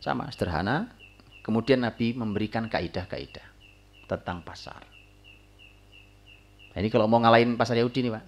[0.02, 0.90] sama sederhana
[1.42, 3.46] Kemudian Nabi memberikan kaidah-kaidah
[4.06, 4.91] tentang pasar.
[6.72, 8.24] Nah, ini kalau mau ngalahin pasar Yahudi nih Pak,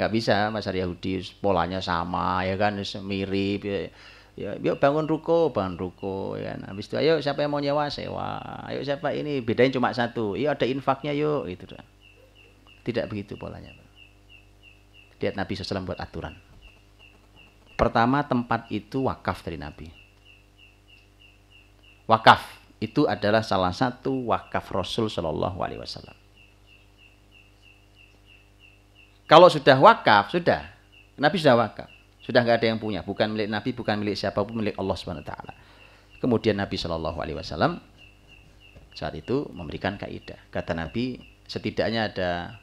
[0.00, 3.78] nggak bisa pasar Yahudi polanya sama ya kan mirip ya,
[4.32, 6.72] ya yuk bangun ruko bangun ruko ya kan.
[6.72, 7.92] Habis itu ayo siapa yang mau nyewa?
[7.92, 8.40] Sewa.
[8.64, 9.44] Ayo siapa ini?
[9.44, 10.40] Bedain cuma satu.
[10.40, 11.52] Yuk ada infaknya yuk.
[11.52, 11.84] Itu kan
[12.82, 13.88] tidak begitu polanya Pak.
[15.22, 16.34] lihat Nabi SAW buat aturan.
[17.78, 19.86] Pertama tempat itu wakaf dari Nabi.
[22.10, 22.42] Wakaf
[22.82, 26.21] itu adalah salah satu wakaf Rasul Shallallahu Alaihi Wasallam.
[29.32, 30.60] Kalau sudah wakaf, sudah
[31.16, 31.88] Nabi sudah wakaf,
[32.20, 35.24] sudah nggak ada yang punya, bukan milik Nabi, bukan milik siapa pun, milik Allah Subhanahu
[35.24, 35.56] Taala.
[36.20, 37.80] Kemudian Nabi Shallallahu Alaihi Wasallam
[38.92, 40.36] saat itu memberikan kaidah.
[40.52, 41.16] Kata Nabi,
[41.48, 42.60] setidaknya ada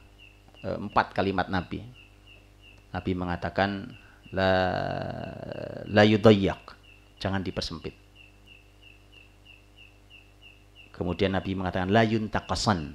[0.62, 1.82] e, empat kalimat Nabi.
[2.94, 3.90] Nabi mengatakan
[4.30, 4.54] la
[5.90, 6.78] la yudayyak,
[7.18, 7.98] jangan dipersempit
[10.94, 12.94] Kemudian Nabi mengatakan la yuntaqasan.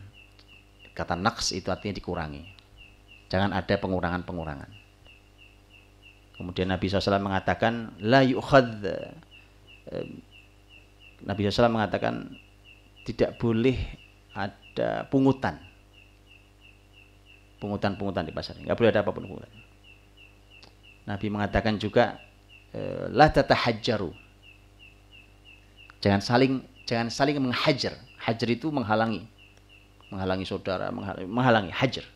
[0.96, 2.55] Kata naqs itu artinya dikurangi.
[3.36, 4.72] Jangan ada pengurangan-pengurangan.
[6.40, 8.80] Kemudian Nabi SAW mengatakan la yukhad.
[11.20, 12.32] Nabi SAW mengatakan
[13.04, 13.76] tidak boleh
[14.32, 15.60] ada pungutan.
[17.60, 18.56] Pungutan-pungutan di pasar.
[18.56, 19.52] Enggak boleh ada apa pun pungutan.
[21.04, 22.16] Nabi mengatakan juga
[22.72, 24.16] eh, la tatahajjaru.
[26.00, 28.00] Jangan saling jangan saling menghajar.
[28.16, 29.28] Hajar itu menghalangi.
[30.08, 32.15] Menghalangi saudara, menghalangi, menghalangi hajar.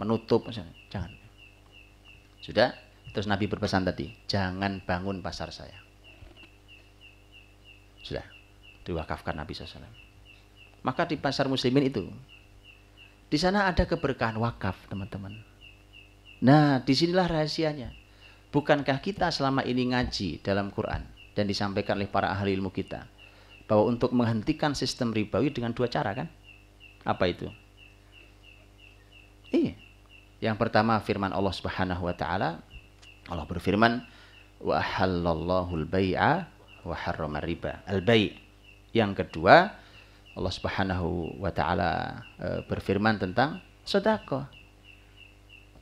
[0.00, 0.72] Menutup misalnya.
[0.88, 1.12] Jangan.
[2.42, 2.70] Sudah?
[3.12, 5.76] Terus Nabi berpesan tadi, jangan bangun pasar saya.
[8.00, 8.24] Sudah.
[8.82, 9.84] Diwakafkan Nabi SAW.
[10.82, 12.02] Maka di pasar muslimin itu,
[13.30, 15.32] di sana ada keberkahan wakaf, teman-teman.
[16.42, 17.94] Nah, di sinilah rahasianya.
[18.52, 23.08] Bukankah kita selama ini ngaji dalam Quran dan disampaikan oleh para ahli ilmu kita
[23.64, 26.28] bahwa untuk menghentikan sistem ribawi dengan dua cara kan?
[27.08, 27.48] Apa itu?
[29.48, 29.80] Iya.
[30.42, 32.58] Yang pertama firman Allah Subhanahu wa taala
[33.30, 34.02] Allah berfirman
[34.58, 36.50] wa halallahu al-bai'a
[36.82, 37.86] wa harrama riba.
[37.86, 38.34] Al-bai'.
[38.90, 39.70] Yang kedua
[40.34, 44.50] Allah Subhanahu wa taala e, berfirman tentang sedekah.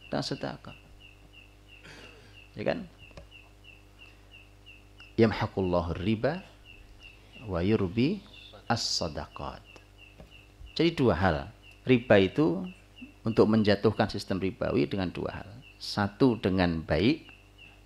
[0.07, 0.77] Tentang sedekah.
[2.53, 2.85] Ya kan?
[5.17, 6.45] Yamhaqullahu riba
[7.49, 8.21] wa yurbi
[8.69, 9.65] as-sadaqat.
[10.77, 11.37] Jadi dua hal.
[11.89, 12.69] Riba itu
[13.25, 15.49] untuk menjatuhkan sistem ribawi dengan dua hal.
[15.81, 17.29] Satu dengan baik,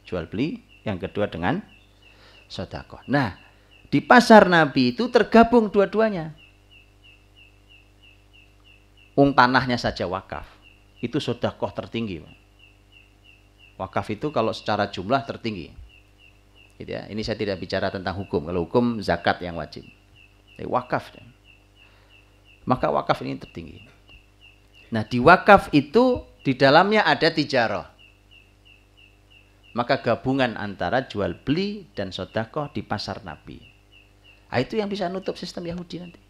[0.06, 0.62] jual beli.
[0.84, 1.64] Yang kedua dengan
[2.44, 3.00] sodakoh.
[3.08, 3.40] Nah,
[3.88, 6.36] di pasar Nabi itu tergabung dua-duanya.
[9.16, 10.44] Ung tanahnya saja wakaf.
[11.00, 12.20] Itu sodakoh tertinggi.
[13.80, 15.72] Wakaf itu kalau secara jumlah tertinggi.
[16.76, 17.06] Gitu ya.
[17.08, 18.50] Ini saya tidak bicara tentang hukum.
[18.50, 19.86] Kalau hukum zakat yang wajib.
[20.58, 21.14] Tapi wakaf.
[22.66, 23.93] Maka wakaf ini tertinggi.
[24.92, 27.88] Nah di wakaf itu di dalamnya ada tijarah.
[29.74, 33.58] Maka gabungan antara jual beli dan sodakoh di pasar Nabi.
[34.54, 36.20] Nah, itu yang bisa nutup sistem Yahudi nanti.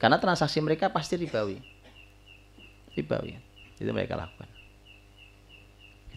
[0.00, 1.60] Karena transaksi mereka pasti ribawi.
[2.96, 3.36] Ribawi.
[3.76, 4.48] Itu mereka lakukan.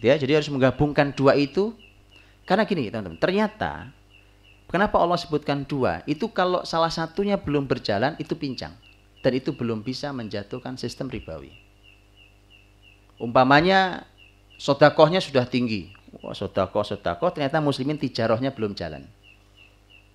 [0.00, 1.76] Gitu ya, jadi harus menggabungkan dua itu
[2.42, 3.92] karena gini teman-teman, ternyata
[4.66, 6.02] kenapa Allah sebutkan dua?
[6.10, 8.74] Itu kalau salah satunya belum berjalan itu pincang
[9.22, 11.54] dan itu belum bisa menjatuhkan sistem ribawi.
[13.22, 14.02] Umpamanya
[14.58, 19.06] sodakohnya sudah tinggi, Wah, sodakoh sodakoh ternyata muslimin tijarohnya belum jalan.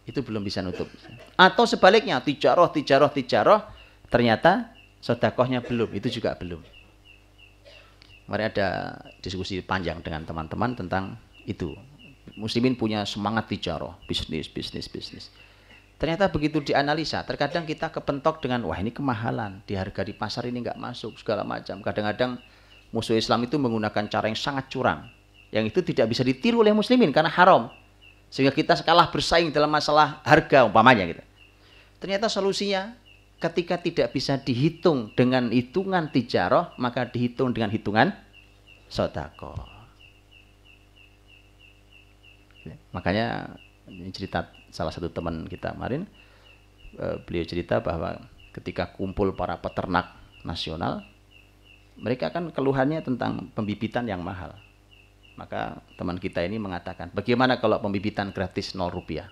[0.06, 0.86] Itu belum bisa nutup.
[1.34, 3.66] Atau sebaliknya tijaroh tijaroh tijaroh
[4.12, 6.62] ternyata sodakohnya belum, itu juga belum.
[8.28, 11.16] Mari ada diskusi panjang dengan teman-teman tentang
[11.48, 11.74] itu
[12.36, 15.32] muslimin punya semangat tijaroh, bisnis, bisnis, bisnis.
[15.98, 20.62] Ternyata begitu dianalisa, terkadang kita kepentok dengan wah ini kemahalan, di harga di pasar ini
[20.62, 21.82] nggak masuk segala macam.
[21.82, 22.38] Kadang-kadang
[22.94, 25.10] musuh Islam itu menggunakan cara yang sangat curang,
[25.50, 27.74] yang itu tidak bisa ditiru oleh muslimin karena haram.
[28.30, 31.24] Sehingga kita kalah bersaing dalam masalah harga umpamanya gitu.
[31.98, 32.94] Ternyata solusinya
[33.42, 38.14] ketika tidak bisa dihitung dengan hitungan tijaroh, maka dihitung dengan hitungan
[38.86, 39.66] sodakoh.
[42.94, 43.56] Makanya
[43.88, 44.46] ini cerita
[44.78, 46.06] salah satu teman kita kemarin,
[47.02, 48.22] uh, beliau cerita bahwa
[48.54, 50.14] ketika kumpul para peternak
[50.46, 51.02] nasional,
[51.98, 54.54] mereka kan keluhannya tentang pembibitan yang mahal.
[55.34, 59.26] Maka teman kita ini mengatakan, bagaimana kalau pembibitan gratis 0 rupiah?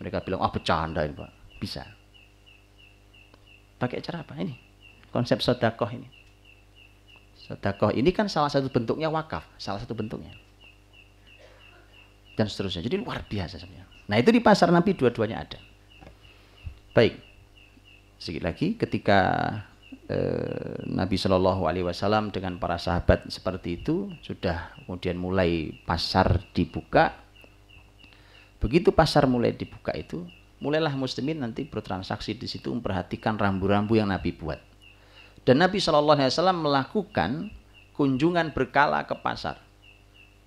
[0.00, 1.30] Mereka bilang, ah oh, bercanda ini Pak.
[1.60, 1.84] Bisa.
[3.76, 4.36] Pakai cara apa?
[4.40, 4.56] Ini.
[5.12, 6.08] Konsep sodakoh ini.
[7.36, 9.44] Sodakoh ini kan salah satu bentuknya wakaf.
[9.56, 10.32] Salah satu bentuknya
[12.36, 12.82] dan seterusnya.
[12.84, 13.88] Jadi luar biasa sebenarnya.
[14.12, 15.56] Nah itu di pasar Nabi dua-duanya ada.
[16.92, 17.16] Baik,
[18.20, 19.20] sedikit lagi ketika
[20.04, 27.16] eh, Nabi Shallallahu Alaihi Wasallam dengan para sahabat seperti itu sudah kemudian mulai pasar dibuka.
[28.60, 30.28] Begitu pasar mulai dibuka itu,
[30.60, 34.60] mulailah muslimin nanti bertransaksi di situ memperhatikan rambu-rambu yang Nabi buat.
[35.48, 37.30] Dan Nabi Shallallahu Alaihi Wasallam melakukan
[37.96, 39.56] kunjungan berkala ke pasar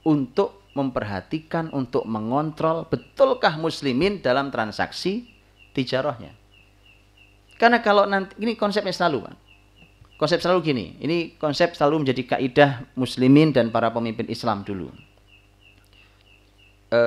[0.06, 5.24] untuk memperhatikan untuk mengontrol betulkah muslimin dalam transaksi
[5.72, 6.36] tijarahnya.
[7.56, 9.36] Karena kalau nanti ini konsepnya selalu, Pak.
[10.16, 14.92] Konsep selalu gini, ini konsep selalu menjadi kaidah muslimin dan para pemimpin Islam dulu.
[16.92, 17.00] E,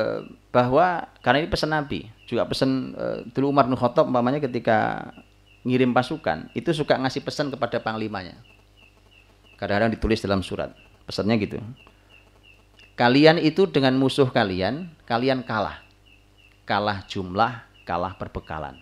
[0.52, 5.08] bahwa karena ini pesan Nabi, juga pesan e, dulu Umar bin Khattab umpamanya ketika
[5.64, 8.36] ngirim pasukan, itu suka ngasih pesan kepada panglimanya.
[9.56, 10.72] Kadang-kadang ditulis dalam surat.
[11.08, 11.60] Pesannya gitu
[12.98, 15.86] Kalian itu dengan musuh kalian, kalian kalah.
[16.66, 18.74] Kalah jumlah, kalah perbekalan.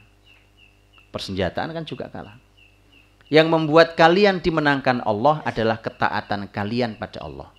[1.12, 2.41] Persenjataan kan juga kalah.
[3.29, 7.53] Yang membuat kalian dimenangkan Allah adalah ketaatan kalian pada Allah.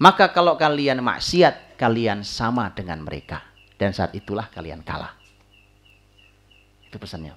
[0.00, 3.44] Maka kalau kalian maksiat, kalian sama dengan mereka.
[3.76, 5.12] Dan saat itulah kalian kalah.
[6.88, 7.36] Itu pesannya.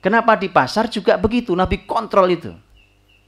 [0.00, 1.52] Kenapa di pasar juga begitu?
[1.52, 2.56] Nabi kontrol itu.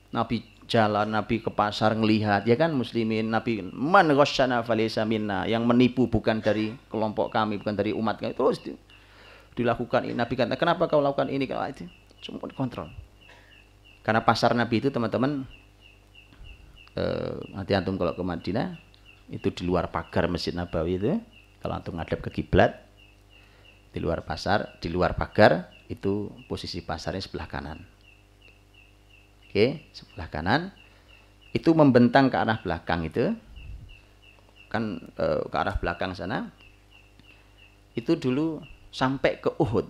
[0.08, 3.30] Nabi jalan Nabi ke pasar ngelihat ya kan muslimin?
[3.30, 5.46] Nabi man ghasyana falaysa minna.
[5.46, 8.34] Yang menipu bukan dari kelompok kami bukan dari umat kami.
[8.34, 8.74] Terus di,
[9.54, 10.14] dilakukan ini.
[10.14, 11.46] Nabi kata kenapa kau lakukan ini?
[11.46, 11.86] Kalau itu
[12.26, 12.90] cuma kontrol.
[14.02, 15.46] Karena pasar Nabi itu teman-teman
[16.94, 18.78] eh, nanti antum kalau ke Madinah
[19.30, 21.18] itu di luar pagar Masjid Nabawi itu
[21.58, 22.86] kalau antum ngadep ke kiblat
[23.90, 27.95] di luar pasar di luar pagar itu posisi pasarnya sebelah kanan
[29.56, 30.68] Oke, sebelah kanan
[31.56, 33.32] itu membentang ke arah belakang itu
[34.68, 36.52] kan e, ke arah belakang sana
[37.96, 38.60] itu dulu
[38.92, 39.88] sampai ke Uhud.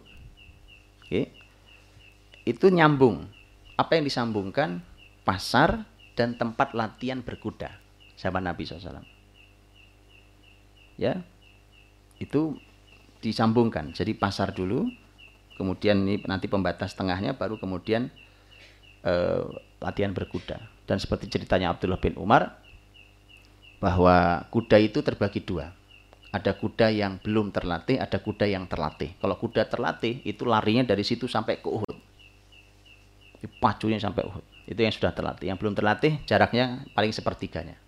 [1.02, 1.34] Oke.
[2.46, 3.26] Itu nyambung.
[3.74, 4.86] Apa yang disambungkan?
[5.26, 5.82] Pasar
[6.14, 7.74] dan tempat latihan berkuda
[8.14, 9.02] sama Nabi SAW.
[10.94, 11.26] Ya,
[12.22, 12.54] itu
[13.18, 13.90] disambungkan.
[13.90, 14.86] Jadi pasar dulu,
[15.58, 18.14] kemudian ini nanti pembatas tengahnya, baru kemudian
[19.06, 19.46] uh,
[19.78, 20.58] latihan berkuda.
[20.86, 22.58] Dan seperti ceritanya Abdullah bin Umar,
[23.78, 25.70] bahwa kuda itu terbagi dua.
[26.34, 29.14] Ada kuda yang belum terlatih, ada kuda yang terlatih.
[29.22, 31.96] Kalau kuda terlatih, itu larinya dari situ sampai ke Uhud.
[33.62, 34.44] Pacunya sampai Uhud.
[34.68, 35.48] Itu yang sudah terlatih.
[35.48, 37.78] Yang belum terlatih, jaraknya paling sepertiganya.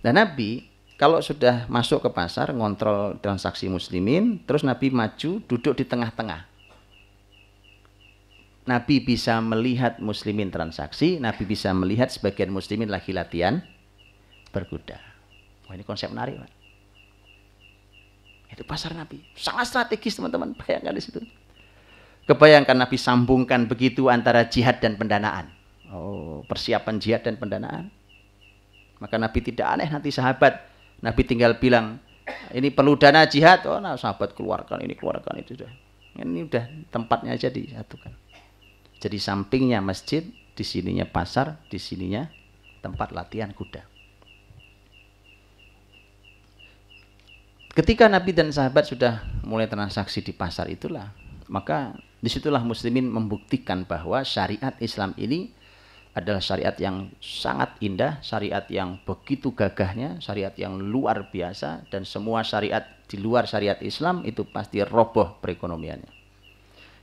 [0.00, 0.66] Dan Nabi,
[0.96, 6.55] kalau sudah masuk ke pasar, ngontrol transaksi muslimin, terus Nabi maju, duduk di tengah-tengah
[8.66, 13.62] Nabi bisa melihat muslimin transaksi, Nabi bisa melihat sebagian muslimin lagi latihan
[14.50, 14.98] berkuda.
[15.70, 16.50] Wah ini konsep menarik, Pak.
[18.50, 19.22] Itu pasar Nabi.
[19.38, 20.54] Sangat strategis, teman-teman.
[20.58, 21.22] Bayangkan di situ.
[22.26, 25.46] Kebayangkan Nabi sambungkan begitu antara jihad dan pendanaan.
[25.94, 27.94] Oh, persiapan jihad dan pendanaan.
[28.98, 30.66] Maka Nabi tidak aneh nanti sahabat.
[31.06, 32.02] Nabi tinggal bilang,
[32.50, 33.62] ini perlu dana jihad.
[33.70, 35.54] Oh, nah sahabat keluarkan ini, keluarkan itu.
[36.18, 38.25] Ini udah tempatnya aja disatukan.
[38.96, 40.24] Jadi sampingnya masjid,
[40.56, 42.24] di sininya pasar, di sininya
[42.80, 43.84] tempat latihan kuda.
[47.76, 51.12] Ketika Nabi dan sahabat sudah mulai transaksi di pasar itulah,
[51.52, 51.92] maka
[52.24, 55.52] di situlah muslimin membuktikan bahwa syariat Islam ini
[56.16, 62.40] adalah syariat yang sangat indah, syariat yang begitu gagahnya, syariat yang luar biasa, dan semua
[62.40, 66.15] syariat di luar syariat Islam itu pasti roboh perekonomiannya.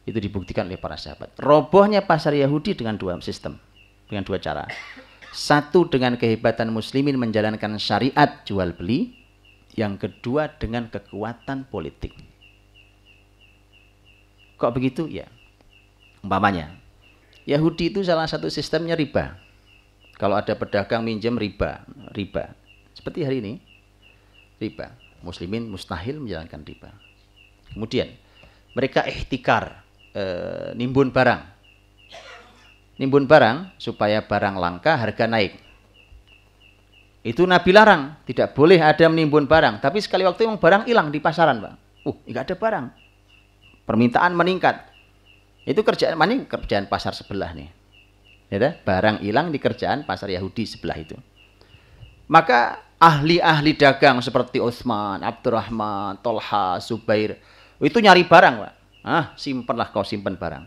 [0.04, 1.32] Itu dibuktikan oleh para sahabat.
[1.40, 3.56] Robohnya pasar Yahudi dengan dua sistem,
[4.12, 4.68] dengan dua cara.
[5.32, 9.16] Satu dengan kehebatan muslimin menjalankan syariat jual beli,
[9.74, 12.14] yang kedua dengan kekuatan politik.
[14.62, 15.10] Kok begitu?
[15.10, 15.26] Ya.
[16.24, 16.72] Umpamanya,
[17.44, 19.36] Yahudi itu salah satu sistemnya riba.
[20.16, 21.84] Kalau ada pedagang minjem riba,
[22.16, 22.56] riba.
[22.96, 23.54] Seperti hari ini,
[24.62, 24.96] riba.
[25.20, 26.92] Muslimin mustahil menjalankan riba.
[27.76, 28.08] Kemudian
[28.72, 29.83] mereka ihtikar,
[30.14, 30.24] e,
[30.78, 31.42] nimbun barang.
[33.02, 35.58] Nimbun barang supaya barang langka harga naik.
[37.24, 39.80] Itu Nabi larang, tidak boleh ada menimbun barang.
[39.80, 41.74] Tapi sekali waktu memang barang hilang di pasaran, Pak.
[42.04, 42.86] Uh, enggak ada barang.
[43.88, 44.92] Permintaan meningkat.
[45.64, 46.44] Itu kerjaan mana?
[46.44, 47.72] Kerjaan pasar sebelah nih.
[48.52, 51.16] Ya, barang hilang di kerjaan pasar Yahudi sebelah itu.
[52.28, 57.40] Maka ahli-ahli dagang seperti Utsman, Abdurrahman, Tolha, Zubair
[57.80, 58.74] itu nyari barang, Pak.
[59.04, 60.66] Ah, simpenlah kau simpen barang.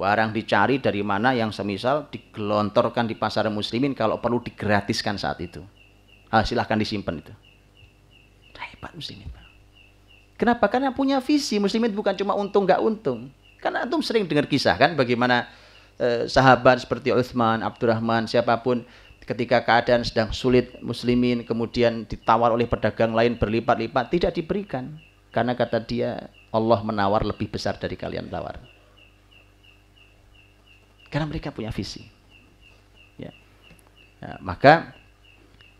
[0.00, 5.60] Barang dicari dari mana yang semisal digelontorkan di pasar muslimin kalau perlu digratiskan saat itu.
[6.32, 7.32] Ah, silahkan disimpan itu.
[8.58, 9.26] Hebat muslimin.
[10.38, 10.70] Kenapa?
[10.70, 11.58] Karena punya visi.
[11.58, 13.26] Muslimin bukan cuma untung nggak untung.
[13.58, 15.50] Karena antum sering dengar kisah kan bagaimana
[15.98, 18.86] eh, sahabat seperti Utsman, Abdurrahman, siapa pun
[19.26, 24.96] ketika keadaan sedang sulit muslimin kemudian ditawar oleh pedagang lain berlipat-lipat tidak diberikan
[25.34, 28.60] karena kata dia Allah menawar lebih besar dari kalian tawar.
[31.08, 32.04] Karena mereka punya visi.
[33.16, 33.32] Ya.
[34.20, 34.92] Nah, maka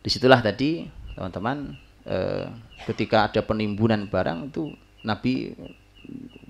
[0.00, 1.76] di situlah tadi teman-teman
[2.08, 2.46] eh,
[2.88, 4.72] ketika ada penimbunan barang itu
[5.04, 5.52] Nabi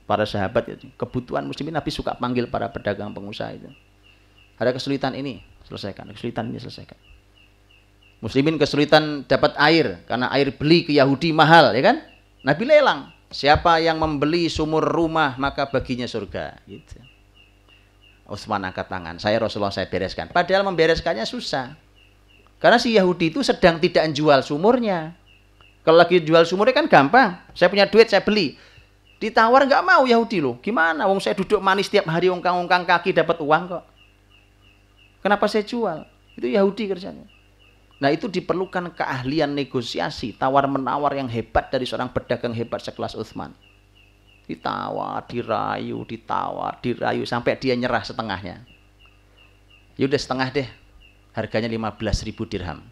[0.07, 3.71] para sahabat kebutuhan muslimin Nabi suka panggil para pedagang pengusaha itu.
[4.59, 6.11] Ada kesulitan ini selesaikan.
[6.15, 6.99] Kesulitan ini selesaikan.
[8.19, 12.03] Muslimin kesulitan dapat air karena air beli ke Yahudi mahal ya kan?
[12.43, 16.99] Nabi lelang siapa yang membeli sumur rumah maka baginya surga gitu
[18.29, 21.77] Utsman angkat tangan saya Rasulullah saya bereskan padahal membereskannya susah
[22.59, 25.17] karena si Yahudi itu sedang tidak jual sumurnya
[25.85, 28.57] kalau lagi jual sumurnya kan gampang saya punya duit saya beli
[29.19, 30.63] Ditawar nggak mau Yahudi loh.
[30.63, 31.11] Gimana?
[31.11, 33.85] Wong saya duduk manis tiap hari ongkang-ongkang kaki dapat uang kok.
[35.19, 36.07] Kenapa saya jual?
[36.39, 37.27] Itu Yahudi kerjanya.
[37.99, 43.51] Nah itu diperlukan keahlian negosiasi, tawar menawar yang hebat dari seorang pedagang hebat sekelas Utsman.
[44.47, 48.63] Ditawar, dirayu, ditawar, dirayu sampai dia nyerah setengahnya.
[49.99, 50.69] Ya udah setengah deh.
[51.35, 52.83] Harganya 15 ribu dirham.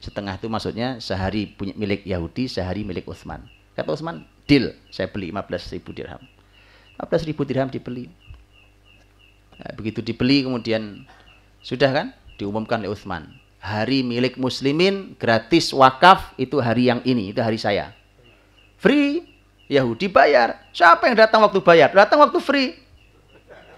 [0.00, 3.44] Setengah itu maksudnya sehari punya milik Yahudi, sehari milik Utsman.
[3.76, 6.18] Kata Utsman, deal saya beli 15 ribu dirham
[6.98, 8.10] 15 ribu dirham dibeli
[9.54, 11.06] nah, begitu dibeli kemudian
[11.62, 13.30] sudah kan diumumkan oleh Uthman
[13.60, 17.92] hari milik muslimin gratis wakaf itu hari yang ini itu hari saya
[18.80, 19.28] free
[19.68, 22.80] Yahudi bayar siapa yang datang waktu bayar datang waktu free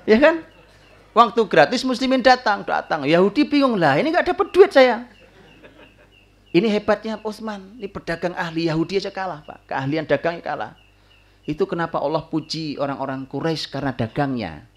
[0.06, 0.46] ya kan
[1.12, 5.04] waktu gratis muslimin datang datang Yahudi bingung lah ini nggak dapat duit saya
[6.52, 7.80] ini hebatnya Utsman.
[7.80, 9.72] Ini pedagang ahli Yahudi aja kalah, Pak.
[9.72, 10.72] Keahlian dagangnya kalah.
[11.48, 14.68] Itu kenapa Allah puji orang-orang Quraisy karena dagangnya.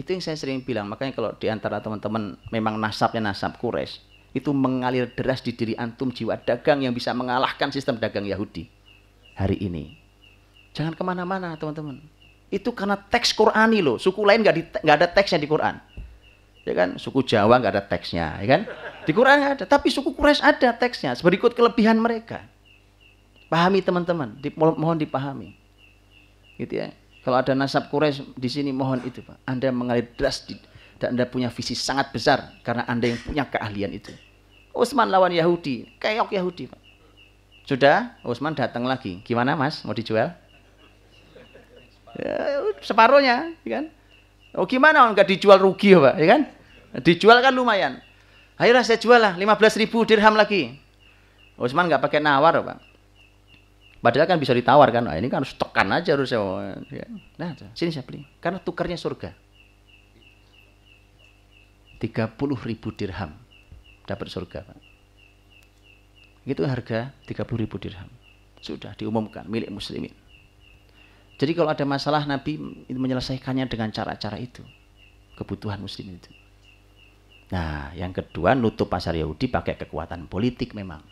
[0.00, 0.88] Itu yang saya sering bilang.
[0.88, 4.00] Makanya kalau di antara teman-teman memang nasabnya nasab Quraisy,
[4.32, 8.64] itu mengalir deras di diri antum jiwa dagang yang bisa mengalahkan sistem dagang Yahudi
[9.36, 10.00] hari ini.
[10.72, 12.00] Jangan ke mana-mana teman-teman.
[12.48, 14.00] Itu karena teks Qurani loh.
[14.00, 15.90] Suku lain nggak ada teksnya di Quran
[16.64, 18.62] ya kan suku Jawa nggak ada teksnya ya kan
[19.08, 22.44] di Quran ada tapi suku Quraisy ada teksnya berikut kelebihan mereka
[23.48, 25.56] pahami teman-teman di, mohon dipahami
[26.60, 29.36] gitu ya kalau ada nasab Quraisy di sini mohon itu pak.
[29.44, 30.44] Anda mengalir deras
[31.00, 34.12] dan anda punya visi sangat besar karena anda yang punya keahlian itu.
[34.72, 36.00] Utsman lawan Yahudi.
[36.00, 36.80] Keok Yahudi pak.
[37.68, 38.16] Sudah?
[38.24, 39.20] Utsman datang lagi.
[39.24, 39.84] Gimana mas?
[39.84, 40.32] Mau dijual?
[42.18, 42.36] Ya,
[42.82, 43.84] separuhnya ya kan?
[44.58, 46.42] Oh gimana nggak dijual rugi ya Pak, ya kan?
[47.06, 48.02] Dijual kan lumayan.
[48.58, 49.38] Akhirnya saya jual lah.
[49.38, 50.74] 15 ribu dirham lagi.
[51.54, 52.89] Utsman nggak pakai nawar, Pak.
[54.00, 56.40] Padahal kan bisa ditawar kan, nah, ini kan harus tekan aja harus ya.
[57.36, 58.24] Nah, sini saya beli.
[58.40, 59.36] Karena tukarnya surga.
[62.00, 62.08] 30
[62.64, 63.36] ribu dirham
[64.08, 64.78] dapat surga, Pak.
[66.48, 68.08] Itu harga 30 ribu dirham.
[68.64, 70.16] Sudah diumumkan milik muslimin.
[71.36, 72.56] Jadi kalau ada masalah Nabi
[72.88, 74.64] menyelesaikannya dengan cara-cara itu.
[75.36, 76.32] Kebutuhan muslim itu.
[77.52, 81.04] Nah, yang kedua nutup pasar Yahudi pakai kekuatan politik memang.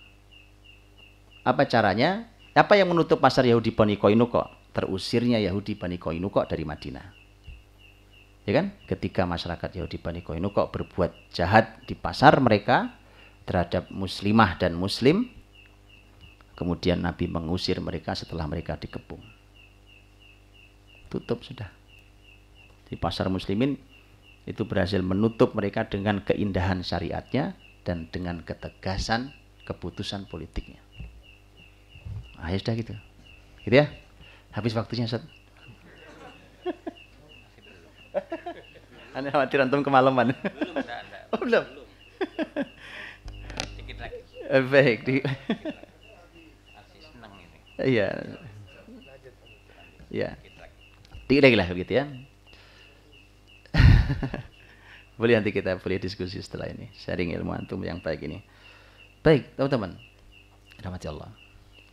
[1.44, 2.28] Apa caranya?
[2.58, 4.50] Apa yang menutup pasar Yahudi Bani Koinuko?
[4.74, 7.06] Terusirnya Yahudi Bani Koinuko dari Madinah.
[8.42, 8.74] Ya kan?
[8.90, 12.98] Ketika masyarakat Yahudi Bani Koinuko berbuat jahat di pasar mereka
[13.46, 15.30] terhadap muslimah dan muslim,
[16.58, 19.22] kemudian Nabi mengusir mereka setelah mereka dikepung.
[21.06, 21.70] Tutup sudah.
[22.90, 23.78] Di pasar muslimin
[24.50, 27.54] itu berhasil menutup mereka dengan keindahan syariatnya
[27.86, 29.30] dan dengan ketegasan
[29.62, 30.87] keputusan politiknya.
[32.38, 32.94] Ah, ya sudah gitu.
[33.66, 33.90] Gitu ya.
[34.54, 35.22] Habis waktunya, Ustaz.
[39.18, 40.30] Aneh khawatir antum kemalaman.
[40.30, 41.22] Belum, enggak, enggak.
[41.34, 41.64] Oh, belum.
[43.74, 44.18] Dikit lagi.
[44.48, 45.20] Eh, baik, di
[46.72, 47.58] Masih senang ini.
[47.82, 48.08] Iya.
[50.08, 50.28] Iya.
[51.28, 52.06] Dikit lagi lah begitu ya.
[55.20, 56.88] boleh nanti kita boleh diskusi setelah ini.
[56.94, 58.38] Sharing ilmu antum yang baik ini.
[59.20, 59.98] Baik, teman-teman.
[60.78, 61.37] Rahmati Allah.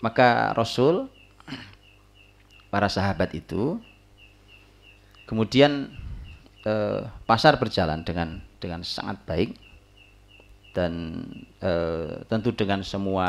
[0.04, 1.08] Maka Rasul,
[2.68, 3.80] para sahabat itu,
[5.30, 5.90] kemudian
[6.66, 9.56] eh, pasar berjalan dengan dengan sangat baik
[10.76, 11.24] dan
[11.64, 13.28] eh, tentu dengan semua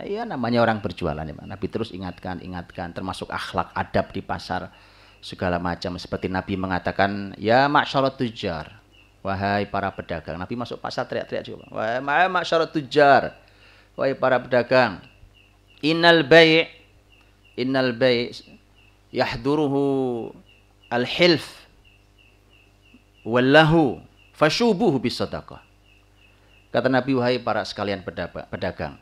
[0.00, 4.72] ya namanya orang berjualan ya Nabi terus ingatkan ingatkan termasuk akhlak adab di pasar
[5.20, 6.00] segala macam.
[6.00, 8.80] Seperti Nabi mengatakan ya maksyarat tujar
[9.20, 10.40] wahai para pedagang.
[10.40, 13.36] Nabi masuk pasar teriak-teriak juga wahai maksyarat tujar
[13.92, 15.09] wahai para pedagang
[15.84, 16.68] innal bai'
[17.56, 18.32] innal bai'
[19.10, 20.30] yahduruhu
[20.92, 21.66] al-hilf
[23.26, 24.00] wallahu
[24.32, 25.60] fashubuhu bisadaqah
[26.70, 28.96] kata Nabi wahai para sekalian pedagang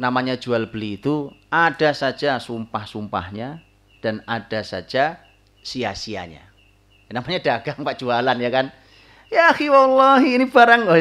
[0.00, 3.60] namanya jual beli itu ada saja sumpah-sumpahnya
[4.00, 5.20] dan ada saja
[5.60, 6.40] sia-sianya.
[7.12, 8.66] Namanya dagang Pak jualan ya kan.
[9.30, 10.96] Ya akhi wallahi ini barang oh,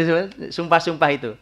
[0.54, 1.34] sumpah-sumpah itu.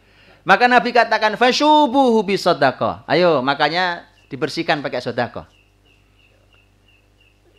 [0.46, 3.06] Maka Nabi katakan fasyubuhu bisadaqah.
[3.10, 5.46] Ayo makanya dibersihkan pakai sedekah.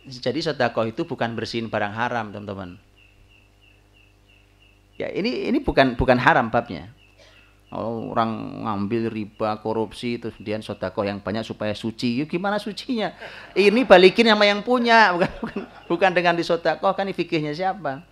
[0.06, 2.80] Jadi sedekah itu bukan bersihin barang haram, teman-teman.
[5.00, 6.92] Ya, ini ini bukan bukan haram babnya.
[7.70, 8.34] Oh, orang
[8.66, 12.18] ngambil riba, korupsi, terus kemudian sodako yang banyak supaya suci.
[12.18, 13.14] Ya, gimana sucinya?
[13.54, 18.02] Ini balikin sama yang punya, bukan bukan, bukan dengan disodako kan ini fikihnya siapa?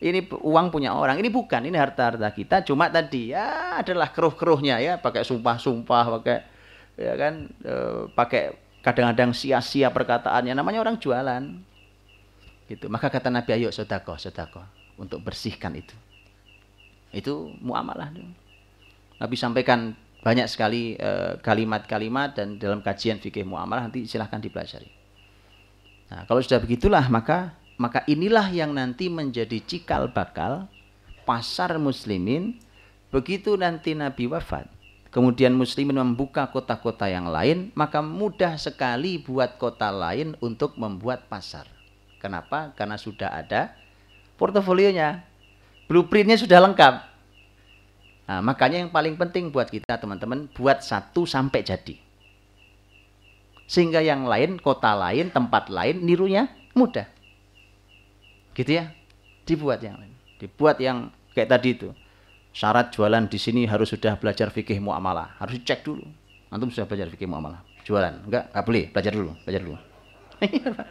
[0.00, 1.20] Ini uang punya orang.
[1.20, 2.64] Ini bukan, ini harta-harta kita.
[2.64, 6.36] Cuma tadi ya adalah keruh-keruhnya ya, pakai sumpah-sumpah, pakai
[6.96, 7.74] ya kan, e,
[8.16, 10.56] pakai kadang-kadang sia-sia perkataannya.
[10.56, 11.44] Namanya orang jualan.
[12.64, 12.88] Gitu.
[12.88, 14.64] Maka kata Nabi ayo sodako, sodako
[14.96, 15.92] untuk bersihkan itu.
[17.12, 18.08] Itu muamalah.
[19.20, 24.88] Nabi sampaikan banyak sekali eh, kalimat-kalimat dan dalam kajian fikih muamalah nanti silahkan dipelajari.
[26.12, 30.68] Nah, kalau sudah begitulah maka maka inilah yang nanti menjadi cikal bakal
[31.24, 32.60] pasar muslimin
[33.08, 34.68] begitu nanti Nabi wafat.
[35.08, 41.66] Kemudian muslimin membuka kota-kota yang lain, maka mudah sekali buat kota lain untuk membuat pasar.
[42.22, 42.70] Kenapa?
[42.76, 43.74] Karena sudah ada
[44.38, 45.24] portofolionya.
[45.90, 46.94] Blueprintnya sudah lengkap.
[48.30, 51.98] Nah, makanya yang paling penting buat kita teman-teman buat satu sampai jadi.
[53.66, 56.46] Sehingga yang lain, kota lain, tempat lain nirunya
[56.78, 57.10] mudah.
[58.60, 58.92] Gitu ya.
[59.48, 60.12] Dibuat yang lain.
[60.36, 61.88] Dibuat yang kayak tadi itu.
[62.52, 65.40] Syarat jualan di sini harus sudah belajar fikih muamalah.
[65.40, 66.04] Harus cek dulu.
[66.52, 67.64] Antum sudah belajar fikih muamalah.
[67.88, 68.20] Jualan.
[68.28, 68.84] Enggak, enggak boleh.
[68.92, 69.78] Belajar dulu, belajar dulu.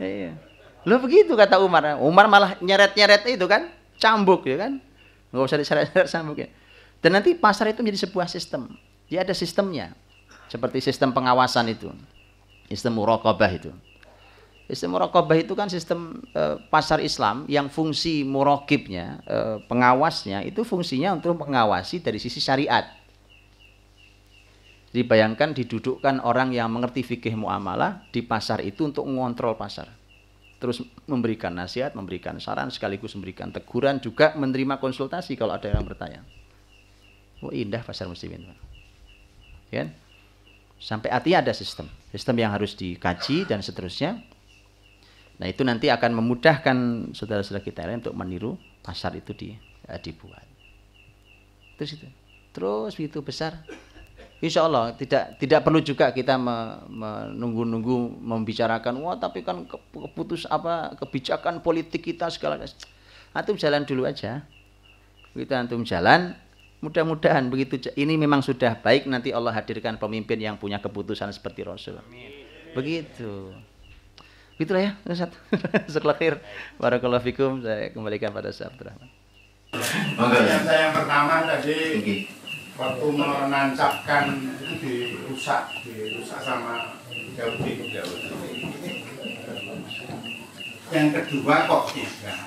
[0.00, 0.32] Iya.
[0.88, 2.00] Lo begitu kata Umar.
[2.00, 3.68] Umar malah nyeret-nyeret itu kan,
[4.00, 4.80] cambuk ya kan.
[5.28, 6.48] Enggak usah diseret-seret cambuk ya.
[7.04, 8.80] Dan nanti pasar itu menjadi sebuah sistem.
[9.12, 9.92] Dia ada sistemnya.
[10.48, 11.92] Seperti sistem pengawasan itu.
[12.72, 13.76] Sistem muraqabah itu.
[14.70, 21.18] Sistem muraqabah itu kan sistem e, pasar Islam yang fungsi muraqibnya, e, pengawasnya itu fungsinya
[21.18, 22.86] untuk mengawasi dari sisi syariat.
[24.94, 29.90] Dibayangkan didudukkan orang yang mengerti fikih muamalah di pasar itu untuk mengontrol pasar.
[30.62, 36.22] Terus memberikan nasihat, memberikan saran, sekaligus memberikan teguran, juga menerima konsultasi kalau ada yang bertanya.
[37.42, 38.54] Oh indah pasar muslimin.
[39.74, 39.90] Ya.
[40.78, 41.90] Sampai artinya ada sistem.
[42.14, 44.29] Sistem yang harus dikaji dan seterusnya.
[45.40, 46.76] Nah itu nanti akan memudahkan
[47.16, 49.56] saudara-saudara kita lain untuk meniru pasar itu di,
[49.88, 50.44] uh, dibuat.
[51.80, 52.08] Terus itu.
[52.52, 53.64] Terus begitu besar.
[54.40, 56.40] Insya Allah tidak tidak perlu juga kita
[56.88, 62.56] menunggu-nunggu membicarakan wah tapi kan keputus apa kebijakan politik kita segala
[63.36, 64.40] antum jalan dulu aja
[65.36, 66.32] kita antum jalan
[66.80, 72.00] mudah-mudahan begitu ini memang sudah baik nanti Allah hadirkan pemimpin yang punya keputusan seperti Rasul
[72.72, 73.52] begitu
[74.60, 75.32] Itulah ya Ustaz.
[75.96, 76.36] Sekelakir.
[76.76, 77.64] Barakallahu fikum.
[77.64, 79.08] Saya kembalikan pada Ustaz Abdurrahman.
[79.72, 81.78] Pertanyaan saya yang pertama tadi
[82.76, 87.00] waktu menancapkan itu dirusak, dirusak sama
[87.40, 87.96] Yahudi.
[90.92, 92.38] Yang kedua kok tidak?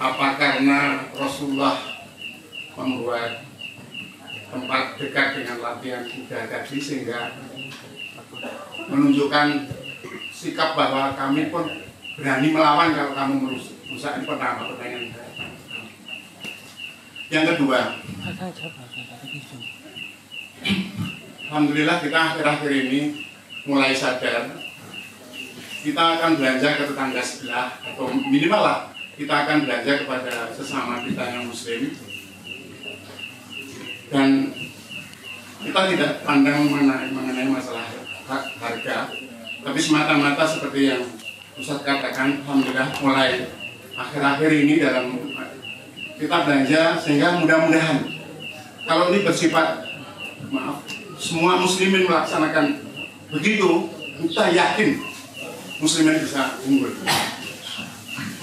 [0.00, 1.76] Apa karena Rasulullah
[2.72, 3.44] membuat
[4.48, 7.36] tempat dekat dengan latihan kuda tadi sehingga
[8.88, 9.48] menunjukkan
[10.44, 11.64] sikap bahwa kami pun
[12.20, 14.20] berani melawan kalau kamu merusak.
[14.28, 15.48] Pertama pertanyaan saya.
[17.32, 17.80] Yang kedua,
[21.48, 23.00] Alhamdulillah kita akhir-akhir ini
[23.64, 24.52] mulai sadar
[25.84, 28.78] kita akan belanja ke tetangga sebelah atau minimal lah
[29.16, 31.92] kita akan belanja kepada sesama kita yang muslim
[34.08, 34.52] dan
[35.64, 37.88] kita tidak pandang mengenai masalah
[38.60, 39.08] harga
[39.64, 41.02] tapi semata-mata seperti yang
[41.56, 43.48] Ustaz katakan, Alhamdulillah mulai
[43.96, 45.16] akhir-akhir ini dalam
[46.20, 48.04] kita belanja sehingga mudah-mudahan.
[48.84, 49.88] Kalau ini bersifat
[50.52, 50.84] maaf
[51.16, 52.84] semua muslimin melaksanakan
[53.32, 53.88] begitu
[54.20, 55.00] kita yakin
[55.80, 56.92] muslimin bisa unggul.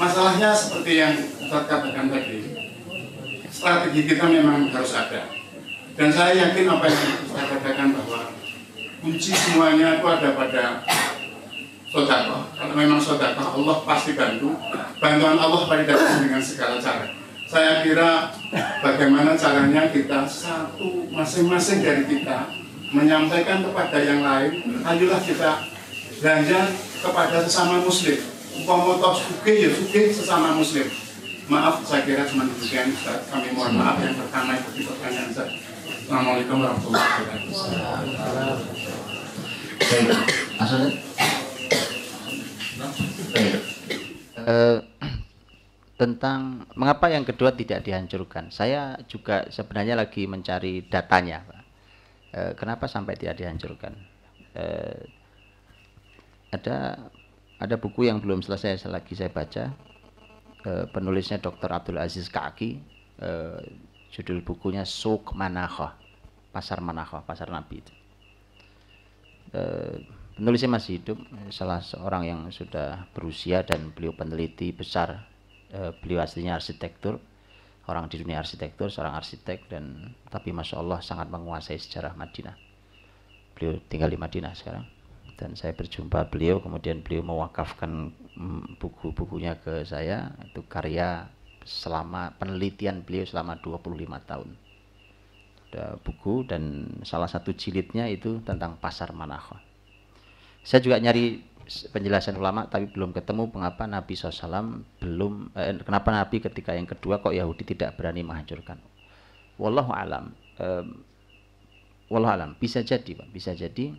[0.01, 2.41] Masalahnya seperti yang Ustaz katakan tadi
[3.53, 5.29] strategi kita memang harus ada.
[5.93, 8.33] Dan saya yakin apa yang Ustaz katakan bahwa
[9.03, 10.63] kunci semuanya itu ada pada
[11.91, 12.47] sodako.
[12.55, 14.55] Kalau memang sodako, Allah pasti bantu.
[15.03, 17.05] Bantuan Allah pasti datang dengan segala cara.
[17.51, 18.31] Saya kira
[18.79, 22.47] bagaimana caranya kita satu masing-masing dari kita
[22.95, 25.59] menyampaikan kepada yang lain, ayolah kita
[26.23, 26.71] belanja
[27.03, 28.15] kepada sesama muslim.
[28.51, 30.87] Umpama toh suge ya suge sesama muslim.
[31.51, 32.95] Maaf, saya kira cuma demikian.
[33.27, 35.51] Kami mohon maaf yang pertama itu pertanyaan saya.
[36.07, 37.03] Assalamualaikum warahmatullahi
[40.71, 41.40] wabarakatuh.
[44.41, 44.81] Uh,
[46.01, 48.49] tentang mengapa yang kedua tidak dihancurkan.
[48.49, 51.45] Saya juga sebenarnya lagi mencari datanya,
[52.31, 53.91] Uh, kenapa sampai tidak dihancurkan?
[54.55, 55.03] Uh,
[56.55, 56.95] ada
[57.59, 59.67] ada buku yang belum selesai lagi saya baca.
[60.63, 61.67] Uh, penulisnya Dr.
[61.67, 62.79] Abdul Aziz Kaki.
[63.19, 63.59] Uh,
[64.15, 65.95] judul bukunya Suk Manakha,
[66.55, 67.93] Pasar Manakha, Pasar Nabi itu
[69.51, 69.99] Eh,
[70.41, 71.21] penulisnya masih hidup,
[71.53, 75.29] salah seorang yang sudah berusia dan beliau peneliti besar.
[75.69, 77.21] Eh, beliau aslinya arsitektur,
[77.85, 82.57] orang di dunia arsitektur, seorang arsitek dan tapi masya Allah sangat menguasai sejarah Madinah.
[83.53, 84.89] Beliau tinggal di Madinah sekarang
[85.37, 91.29] dan saya berjumpa beliau kemudian beliau mewakafkan mm, buku-bukunya ke saya itu karya
[91.61, 94.49] selama penelitian beliau selama 25 tahun
[96.03, 99.70] buku dan salah satu jilidnya itu tentang pasar Manakho.
[100.61, 101.41] Saya juga nyari
[101.91, 107.23] penjelasan ulama tapi belum ketemu mengapa Nabi SAW belum eh, kenapa Nabi ketika yang kedua
[107.23, 108.77] kok Yahudi tidak berani menghancurkan.
[109.55, 110.35] Wallahu alam.
[110.59, 110.85] Eh,
[112.11, 113.95] wallahu alam bisa jadi Pak, bisa jadi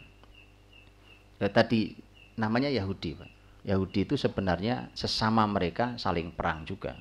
[1.40, 1.96] eh, tadi
[2.36, 3.30] namanya Yahudi Pak.
[3.62, 6.98] Yahudi itu sebenarnya sesama mereka saling perang juga.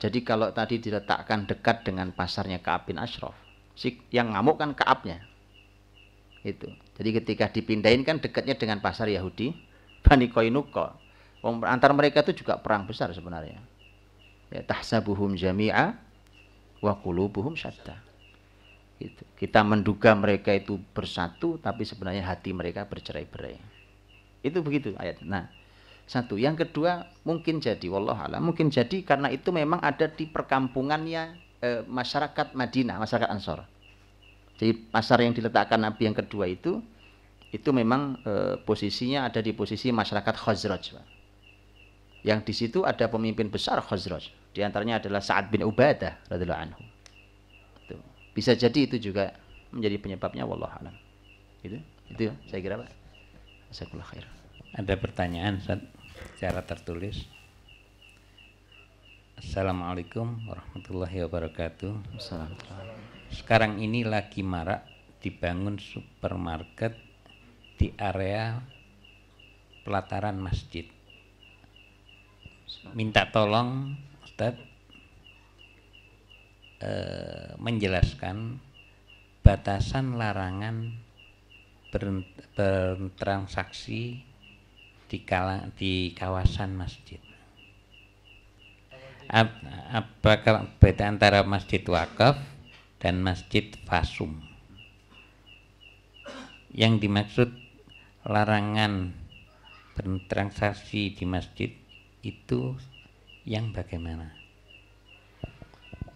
[0.00, 3.36] Jadi kalau tadi diletakkan dekat dengan pasarnya Ka'ab bin Ashraf,
[3.76, 5.33] si yang ngamuk kan Kaabnya
[6.44, 6.68] itu.
[7.00, 9.56] Jadi ketika dipindahin kan dekatnya dengan pasar Yahudi
[10.04, 11.04] Bani Koinuko
[11.44, 13.60] antar mereka itu juga perang besar sebenarnya.
[14.48, 15.92] Ya tahsabuhum jami'a
[16.80, 18.00] wa qulubuhum syatta
[18.96, 19.24] itu.
[19.36, 23.60] Kita menduga mereka itu bersatu tapi sebenarnya hati mereka bercerai-berai.
[24.40, 25.20] Itu begitu ayat.
[25.20, 25.52] Nah
[26.08, 26.40] satu.
[26.40, 31.22] Yang kedua mungkin jadi wallah alam mungkin jadi karena itu memang ada di perkampungannya
[31.60, 33.64] eh, masyarakat Madinah, masyarakat Ansor.
[34.54, 36.78] Jadi pasar yang diletakkan Nabi yang kedua itu
[37.54, 41.06] itu memang eh, posisinya ada di posisi masyarakat Khazraj, Pak.
[42.26, 44.30] Yang di situ ada pemimpin besar Khazraj.
[44.54, 46.82] Di antaranya adalah Sa'ad bin Ubadah radhiyallahu anhu.
[47.86, 47.94] Itu.
[48.34, 49.34] Bisa jadi itu juga
[49.70, 50.94] menjadi penyebabnya wallah alam.
[51.62, 51.78] Itu
[52.10, 52.90] itu ya, saya kira Pak.
[53.70, 54.26] Jazakallahu khair.
[54.74, 55.82] Ada pertanyaan Ustaz
[56.34, 57.26] secara tertulis.
[59.38, 61.92] Assalamualaikum warahmatullahi wabarakatuh.
[63.34, 64.86] Sekarang ini lagi marak
[65.18, 66.94] dibangun supermarket
[67.74, 68.62] di area
[69.82, 70.86] pelataran masjid.
[72.94, 74.54] Minta tolong Ustaz
[76.78, 78.62] eh, menjelaskan
[79.42, 80.94] batasan larangan
[81.90, 82.22] ber,
[82.54, 84.22] bertransaksi
[85.10, 87.18] di, kala, di kawasan masjid.
[89.26, 89.50] Ap,
[89.90, 92.53] apakah beda antara masjid wakaf
[93.04, 94.40] dan masjid fasum?
[96.72, 97.48] Yang dimaksud
[98.24, 99.12] larangan
[99.92, 101.68] bertransaksi di masjid
[102.24, 102.80] itu
[103.44, 104.32] yang bagaimana?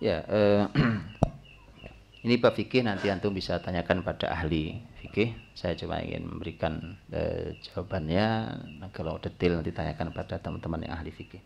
[0.01, 0.65] Ya, eh,
[2.24, 5.36] ini Pak Fikih nanti antum bisa tanyakan pada ahli fikih.
[5.52, 8.27] Saya cuma ingin memberikan eh, jawabannya.
[8.81, 11.43] Nah, kalau detail nanti tanyakan pada teman-teman yang ahli fikih.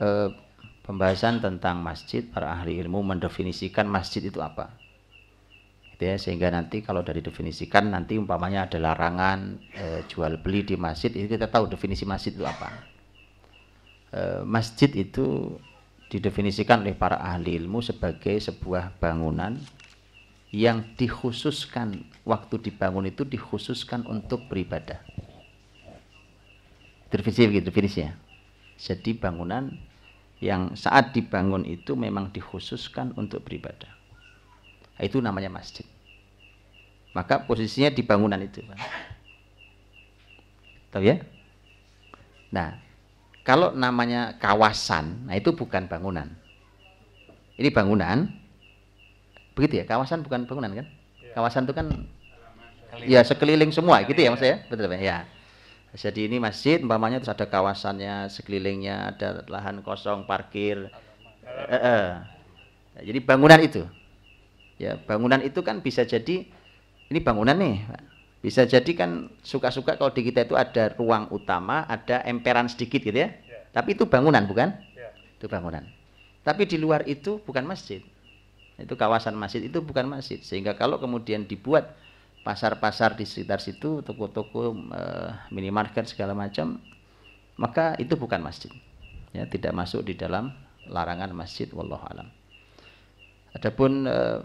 [0.00, 0.28] Eh,
[0.86, 4.70] pembahasan tentang masjid, para ahli ilmu mendefinisikan masjid itu apa.
[5.92, 10.78] Gitu ya, sehingga nanti kalau dari definisikan nanti umpamanya ada larangan eh, jual beli di
[10.78, 12.70] masjid, itu kita tahu definisi masjid itu apa.
[14.14, 15.58] Eh, masjid itu
[16.06, 19.58] didefinisikan oleh para ahli ilmu sebagai sebuah bangunan
[20.54, 25.02] yang dikhususkan waktu dibangun itu dikhususkan untuk beribadah.
[27.10, 28.14] Definisi begitu definisinya.
[28.76, 29.72] Jadi bangunan
[30.40, 33.88] yang saat dibangun itu memang dikhususkan untuk beribadah.
[35.00, 35.84] Itu namanya masjid.
[37.16, 38.60] Maka posisinya di bangunan itu.
[40.92, 41.16] Tahu ya?
[42.52, 42.76] Nah,
[43.40, 46.28] kalau namanya kawasan, nah itu bukan bangunan.
[47.56, 48.28] Ini bangunan,
[49.56, 50.86] begitu ya kawasan bukan bangunan kan
[51.32, 51.86] kawasan itu kan
[53.08, 55.24] ya sekeliling semua gitu ya mas ya betul ya
[55.96, 60.92] jadi ini masjid umpamanya terus ada kawasannya sekelilingnya ada lahan kosong parkir.
[61.42, 62.06] Eh, eh.
[63.00, 63.82] jadi bangunan itu.
[64.76, 66.44] Ya bangunan itu kan bisa jadi
[67.08, 67.88] ini bangunan nih
[68.44, 73.16] bisa jadi kan suka-suka kalau di kita itu ada ruang utama ada emperan sedikit gitu
[73.16, 73.58] ya, ya.
[73.74, 74.70] tapi itu bangunan bukan?
[74.94, 75.10] Ya.
[75.34, 75.82] itu bangunan.
[76.46, 77.98] Tapi di luar itu bukan masjid.
[78.78, 80.38] Itu kawasan masjid itu bukan masjid.
[80.38, 81.96] Sehingga kalau kemudian dibuat
[82.46, 86.78] pasar-pasar di sekitar situ toko-toko eh, minimarket segala macam
[87.58, 88.70] maka itu bukan masjid.
[89.34, 90.54] Ya tidak masuk di dalam
[90.86, 92.30] larangan masjid wallahu alam.
[93.50, 94.38] Adapun eh,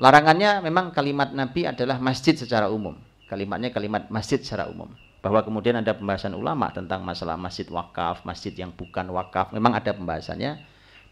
[0.00, 2.96] larangannya memang kalimat nabi adalah masjid secara umum.
[3.28, 4.88] Kalimatnya kalimat masjid secara umum.
[5.20, 9.52] Bahwa kemudian ada pembahasan ulama tentang masalah masjid wakaf masjid yang bukan wakaf.
[9.52, 10.56] Memang ada pembahasannya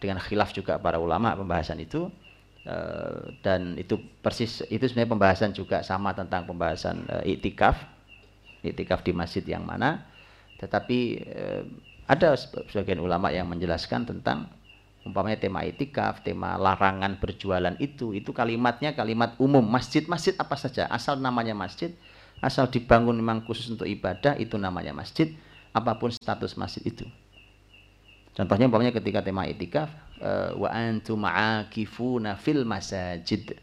[0.01, 2.09] dengan khilaf juga para ulama pembahasan itu
[2.61, 7.73] Eh, dan itu persis itu sebenarnya pembahasan juga sama tentang pembahasan uh, iktikaf
[8.61, 10.05] iktikaf di masjid yang mana.
[10.61, 11.65] Tetapi uh,
[12.05, 12.37] ada
[12.69, 14.53] sebagian ulama yang menjelaskan tentang
[15.09, 19.65] umpamanya tema iktikaf tema larangan berjualan itu itu kalimatnya kalimat umum.
[19.65, 20.85] Masjid-masjid apa saja.
[20.93, 21.97] Asal namanya masjid
[22.45, 25.32] asal dibangun memang khusus untuk ibadah itu namanya masjid.
[25.73, 27.09] Apa pun status masjid itu.
[28.37, 30.10] Contohnya umpamanya ketika tema iktikaf Eh,
[30.57, 33.57] wa antum aakifuna fil masajid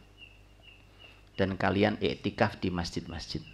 [1.38, 3.46] dan kalian iktikaf di masjid-masjid.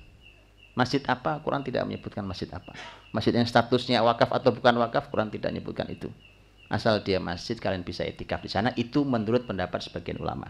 [0.74, 1.38] Masjid apa?
[1.44, 2.74] Quran tidak menyebutkan masjid apa.
[3.14, 6.10] Masjid yang statusnya wakaf atau bukan wakaf, Quran tidak menyebutkan itu.
[6.72, 8.74] Asal dia masjid, kalian bisa iktikaf di sana.
[8.74, 10.50] Itu menurut pendapat sebagian ulama.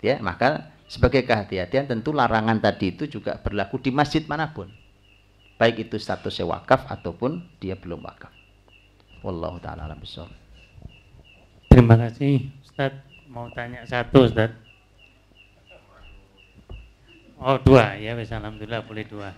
[0.00, 4.72] Ya, maka sebagai kehati-hatian tentu larangan tadi itu juga berlaku di masjid mana pun.
[5.60, 8.32] Baik itu statusnya wakaf ataupun dia belum wakaf.
[9.20, 10.00] Wallahu taala alam
[11.76, 12.96] Terima kasih Ustaz.
[13.28, 14.48] Mau tanya satu Ustaz.
[17.36, 19.36] Oh dua ya, wes alhamdulillah boleh dua.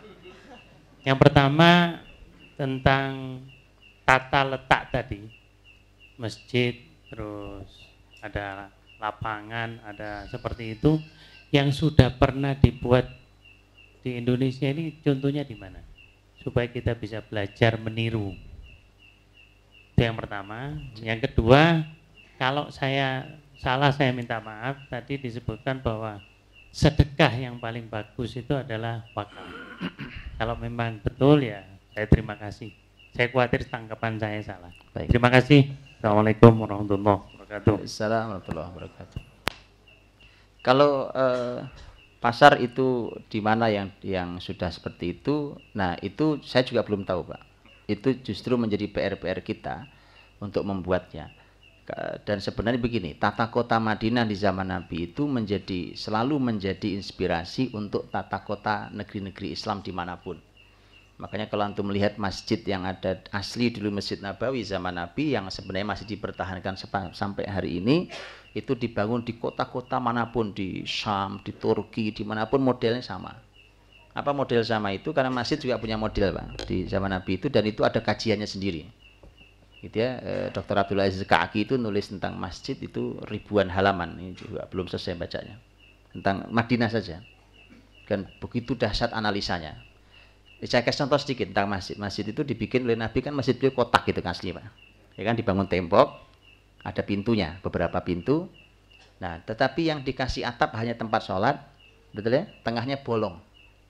[1.02, 1.98] Yang pertama
[2.54, 3.42] tentang
[4.06, 5.26] tata letak tadi,
[6.14, 6.78] masjid,
[7.10, 7.66] terus
[8.22, 8.70] ada
[9.02, 11.02] lapangan, ada seperti itu
[11.50, 13.10] yang sudah pernah dibuat
[14.06, 15.82] di Indonesia ini contohnya di mana?
[16.38, 18.30] Supaya kita bisa belajar meniru.
[19.90, 20.78] Itu yang pertama.
[21.02, 21.97] Yang kedua,
[22.38, 23.26] kalau saya
[23.58, 24.78] salah saya minta maaf.
[24.86, 26.22] Tadi disebutkan bahwa
[26.70, 29.50] sedekah yang paling bagus itu adalah wakaf.
[30.38, 32.70] Kalau memang betul ya saya terima kasih.
[33.12, 34.70] Saya khawatir tanggapan saya salah.
[34.94, 35.10] Baik.
[35.10, 35.74] Terima kasih.
[35.98, 37.74] Assalamualaikum warahmatullahi wabarakatuh.
[37.82, 39.20] Assalamualaikum warahmatullahi wabarakatuh.
[40.62, 41.58] Kalau eh,
[42.22, 47.34] pasar itu di mana yang yang sudah seperti itu, nah itu saya juga belum tahu
[47.34, 47.42] pak.
[47.90, 49.90] Itu justru menjadi PR-PR kita
[50.38, 51.34] untuk membuatnya
[52.28, 58.12] dan sebenarnya begini, tata kota Madinah di zaman Nabi itu menjadi selalu menjadi inspirasi untuk
[58.12, 60.36] tata kota negeri-negeri Islam di mana pun.
[61.18, 65.96] Makanya kalau antum melihat masjid yang ada asli dulu Masjid Nabawi zaman Nabi yang sebenarnya
[65.96, 66.78] masih dipertahankan
[67.10, 68.06] sampai hari ini
[68.54, 73.34] itu dibangun di kota-kota mana pun di Syam, di Turki, di mana pun modelnya sama.
[74.14, 75.10] Apa model sama itu?
[75.10, 78.97] Karena masjid juga punya model pak di zaman Nabi itu dan itu ada kajiannya sendiri
[79.78, 80.74] gitu ya e, Dr.
[80.74, 85.56] Abdul Aziz Kaki itu nulis tentang masjid itu ribuan halaman ini juga belum selesai bacanya
[86.12, 87.20] tentang Madinah saja.
[88.08, 89.76] Dan begitu dahsyat analisanya.
[90.64, 91.94] Saya kasih contoh sedikit tentang masjid.
[92.00, 94.64] Masjid itu dibikin oleh Nabi kan masjid itu kotak gitu kan asli Pak.
[95.14, 96.18] Ya kan dibangun tembok,
[96.82, 98.50] ada pintunya, beberapa pintu.
[99.18, 101.58] Nah, tetapi yang dikasih atap hanya tempat sholat,
[102.14, 102.46] betul ya?
[102.62, 103.38] Tengahnya bolong,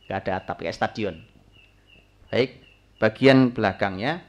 [0.08, 1.20] nggak ada atap kayak stadion.
[2.32, 2.64] Baik,
[2.96, 4.24] bagian belakangnya,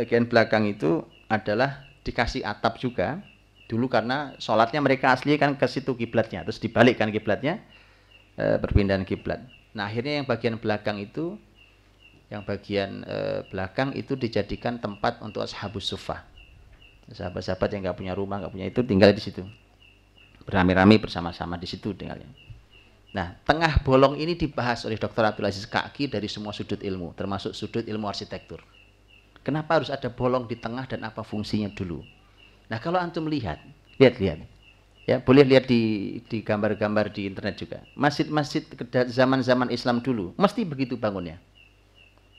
[0.00, 3.20] bagian belakang itu adalah dikasih atap juga.
[3.68, 7.60] Dulu karena sholatnya mereka asli kan ke situ kiblatnya, terus dibalikkan kiblatnya,
[8.34, 9.44] e, perpindahan kiblat.
[9.76, 11.38] Nah akhirnya yang bagian belakang itu,
[12.32, 16.26] yang bagian e, belakang itu dijadikan tempat untuk ashabus sufah.
[17.14, 19.46] Sahabat-sahabat yang nggak punya rumah, nggak punya itu tinggal di situ,
[20.50, 22.26] beramai-ramai bersama-sama di situ tinggalnya.
[23.14, 25.30] Nah, tengah bolong ini dibahas oleh Dr.
[25.30, 28.62] Abdul Aziz Kaki dari semua sudut ilmu, termasuk sudut ilmu arsitektur.
[29.40, 32.04] Kenapa harus ada bolong di tengah dan apa fungsinya dulu?
[32.68, 33.58] Nah, kalau antum lihat,
[33.96, 34.44] lihat-lihat.
[35.08, 37.82] Ya, boleh lihat di di gambar-gambar di internet juga.
[37.96, 38.62] Masjid-masjid
[39.10, 41.40] zaman-zaman Islam dulu mesti begitu bangunnya.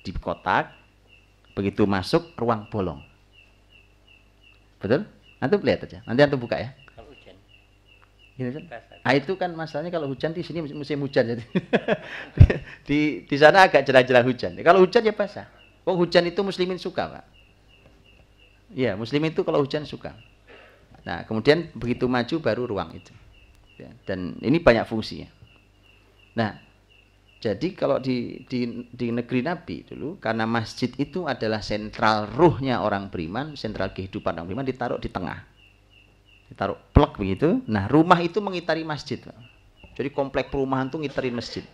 [0.05, 0.71] Di kotak,
[1.57, 3.01] begitu masuk ruang bolong.
[4.79, 5.03] Betul?
[5.41, 5.99] Antum lihat aja.
[6.05, 6.71] Nanti antum buka ya.
[6.95, 7.35] Kalau hujan.
[8.37, 8.63] Gitu kan?
[9.01, 11.43] Ah itu kan masalahnya kalau hujan di sini musim hujan jadi
[12.87, 14.53] di di sana agak jelas-jelas hujan.
[14.61, 15.60] Kalau hujan ya basah.
[15.85, 17.25] Oh hujan itu muslimin suka pak.
[18.71, 20.13] Iya muslimin itu kalau hujan suka.
[21.01, 23.13] Nah kemudian begitu maju baru ruang itu.
[23.81, 25.27] Ya, dan ini banyak fungsinya.
[26.37, 26.61] Nah
[27.41, 33.09] jadi kalau di, di, di negeri Nabi dulu karena masjid itu adalah sentral ruhnya orang
[33.09, 35.41] beriman, sentral kehidupan orang beriman ditaruh di tengah.
[36.53, 37.65] Ditaruh plek begitu.
[37.65, 39.17] Nah rumah itu mengitari masjid.
[39.17, 39.33] Pak.
[39.97, 41.65] Jadi komplek perumahan itu ngitarin masjid.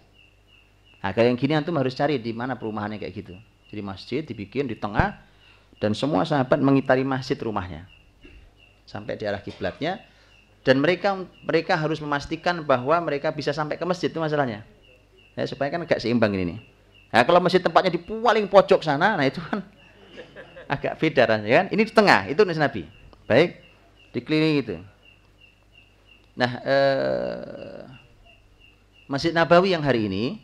[1.03, 3.35] Nah yang gini antum harus cari di mana perumahannya kayak gitu.
[3.67, 5.19] Jadi masjid dibikin di tengah
[5.77, 7.85] dan semua sahabat mengitari masjid rumahnya
[8.87, 9.99] sampai di arah kiblatnya
[10.63, 14.63] dan mereka mereka harus memastikan bahwa mereka bisa sampai ke masjid itu masalahnya
[15.37, 16.59] ya, supaya kan agak seimbang ini nih.
[17.07, 19.63] Nah, kalau masjid tempatnya di paling pojok sana, nah itu kan
[20.75, 21.67] agak beda rasanya kan.
[21.71, 22.83] Ini di tengah, itu Nabi.
[23.29, 23.63] Baik,
[24.11, 24.75] dikelilingi itu.
[26.35, 27.81] Nah, eh,
[29.07, 30.43] Masjid Nabawi yang hari ini,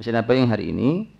[0.00, 1.19] Masjid Nabawi yang hari ini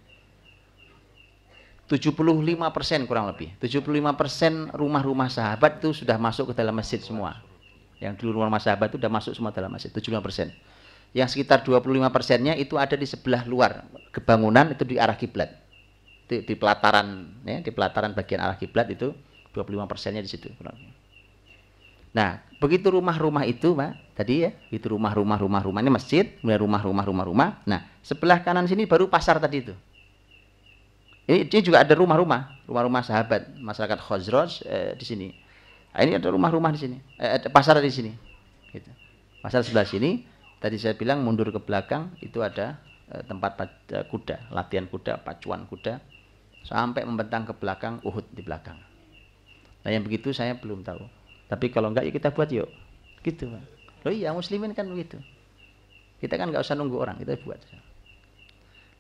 [1.90, 3.50] 75% kurang lebih.
[3.58, 7.42] 75% rumah-rumah sahabat itu sudah masuk ke dalam masjid semua.
[7.98, 10.54] Yang dulu rumah sahabat itu sudah masuk semua dalam masjid, 75%.
[11.10, 11.82] Yang sekitar 25
[12.14, 13.82] persennya itu ada di sebelah luar
[14.14, 15.50] kebangunan itu di arah kiblat.
[16.30, 19.10] Di, di pelataran ya, di pelataran bagian arah kiblat itu
[19.50, 20.46] 25 persennya di situ.
[22.14, 27.48] Nah, begitu rumah-rumah itu, Pak, tadi ya, itu rumah-rumah rumah-rumah ini masjid, kemudian rumah-rumah rumah-rumah.
[27.66, 29.74] Nah, sebelah kanan sini baru pasar tadi itu.
[31.28, 35.28] Ini, ini juga ada rumah-rumah, rumah-rumah sahabat masyarakat Khazraj eh, di sini.
[35.90, 38.12] Nah, ini ada rumah-rumah di sini, eh, ada pasar di sini.
[38.70, 38.90] Gitu.
[39.42, 40.22] Pasar sebelah sini.
[40.60, 42.76] Tadi saya bilang mundur ke belakang itu ada
[43.08, 43.52] eh, tempat
[43.90, 45.96] eh, kuda, latihan kuda, pacuan kuda,
[46.62, 48.76] sampai membentang ke belakang Uhud di belakang.
[49.80, 51.00] Nah yang begitu saya belum tahu.
[51.48, 52.68] Tapi kalau enggak ya kita buat yuk.
[53.24, 53.64] Gitu Pak.
[54.04, 55.16] Loh iya muslimin kan begitu.
[56.20, 57.58] Kita kan nggak usah nunggu orang, kita buat.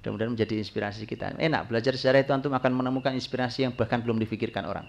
[0.00, 1.36] Mudah-mudahan menjadi inspirasi kita.
[1.36, 4.88] Enak, belajar sejarah itu antum akan menemukan inspirasi yang bahkan belum difikirkan orang.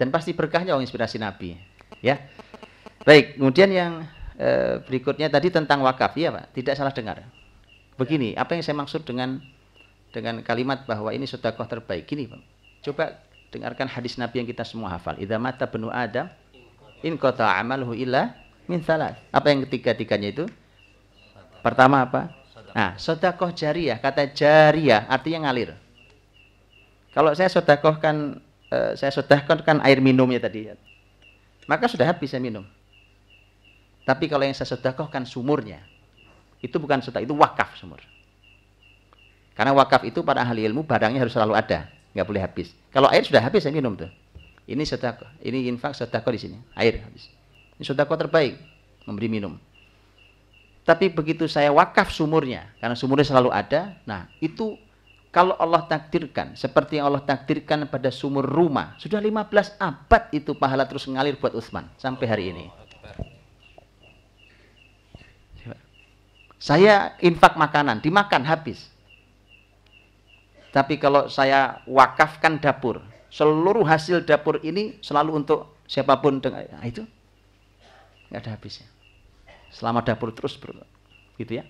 [0.00, 1.60] Dan pasti berkahnya orang inspirasi Nabi.
[2.00, 2.24] Ya.
[3.04, 3.92] Baik, kemudian yang
[4.40, 6.16] e, berikutnya tadi tentang wakaf.
[6.16, 7.20] Ya Pak, tidak salah dengar.
[8.00, 9.44] Begini, apa yang saya maksud dengan
[10.08, 12.08] dengan kalimat bahwa ini sedekah terbaik.
[12.08, 12.40] Gini Pak,
[12.88, 13.20] coba
[13.52, 15.20] dengarkan hadis Nabi yang kita semua hafal.
[15.20, 16.32] Idza mata benu Adam
[17.04, 18.32] in qata amaluhu illa
[18.64, 19.20] min salat.
[19.28, 20.44] Apa yang ketiga-tiganya itu?
[21.60, 22.41] Pertama apa?
[22.72, 25.76] Nah, sodakoh jariah, kata jariah artinya ngalir.
[27.12, 28.40] Kalau saya sodakohkan,
[28.72, 30.72] eh, saya sodakohkan air minumnya tadi,
[31.68, 32.64] maka sudah habis saya minum.
[34.08, 35.84] Tapi kalau yang saya sodakohkan sumurnya,
[36.64, 38.00] itu bukan sodakoh, itu wakaf sumur.
[39.52, 42.72] Karena wakaf itu pada ahli ilmu barangnya harus selalu ada, nggak boleh habis.
[42.88, 44.08] Kalau air sudah habis saya minum tuh.
[44.64, 47.28] Ini sodakoh, ini infak sodakoh di sini, air habis.
[47.76, 48.56] Ini sodakoh terbaik,
[49.04, 49.60] memberi minum.
[50.82, 54.74] Tapi begitu saya wakaf sumurnya, karena sumurnya selalu ada, nah itu
[55.30, 60.82] kalau Allah takdirkan, seperti yang Allah takdirkan pada sumur rumah, sudah 15 abad itu pahala
[60.84, 62.66] terus ngalir buat Utsman sampai hari ini.
[66.58, 68.90] Saya infak makanan, dimakan habis.
[70.70, 73.02] Tapi kalau saya wakafkan dapur,
[73.32, 77.04] seluruh hasil dapur ini selalu untuk siapa pun dengan nah itu
[78.32, 78.88] nggak ada habisnya
[79.72, 80.84] selama dapur terus ber,
[81.40, 81.64] gitu ya.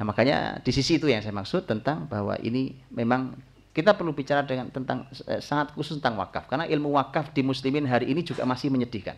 [0.00, 3.36] Nah, makanya di sisi itu yang saya maksud tentang bahwa ini memang
[3.70, 7.88] kita perlu bicara dengan tentang eh, sangat khusus tentang wakaf karena ilmu wakaf di muslimin
[7.88, 9.16] hari ini juga masih menyedihkan.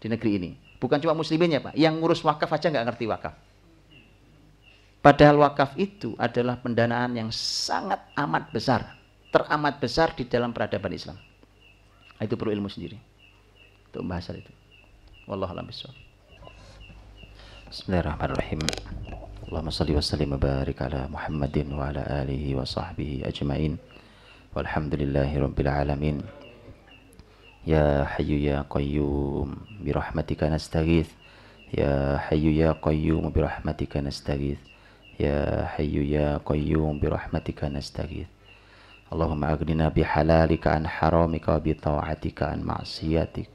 [0.00, 0.50] di negeri ini.
[0.80, 3.36] Bukan cuma musliminnya Pak, yang ngurus wakaf aja nggak ngerti wakaf.
[5.04, 8.96] Padahal wakaf itu adalah pendanaan yang sangat amat besar,
[9.28, 11.20] teramat besar di dalam peradaban Islam.
[12.16, 12.96] Itu perlu ilmu sendiri
[13.92, 14.52] untuk membahas itu.
[15.28, 16.09] Wallahu a'lam bishawab.
[17.70, 18.66] Bismillahirrahmanirrahim.
[19.46, 23.78] Allahumma salli wa sallim wa barik ala Muhammadin wa ala alihi wa sahbihi ajma'in.
[24.58, 26.18] Walhamdulillahi rabbil alamin.
[27.62, 29.54] Ya Hayyu ya Qayyum
[29.86, 31.14] bi rahmatika nastaghits.
[31.70, 34.66] Ya Hayyu ya Qayyum bi rahmatika nastaghits.
[35.14, 38.34] Ya Hayyu ya Qayyum bi rahmatika nastaghits.
[39.14, 43.46] Allahumma aghnina bi halalika an haramika wa bi ta'atika an ma'siyatik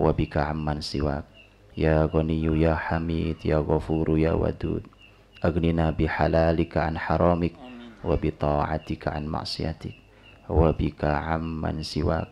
[0.00, 1.39] wa bika amman siwak.
[1.78, 4.82] يا غني يا حميد يا غفور يا ودود
[5.44, 7.52] أغننا بحلالك عن حرامك
[8.04, 9.94] وبطاعتك عن معصيتك
[10.48, 12.28] وبك عمن سواك.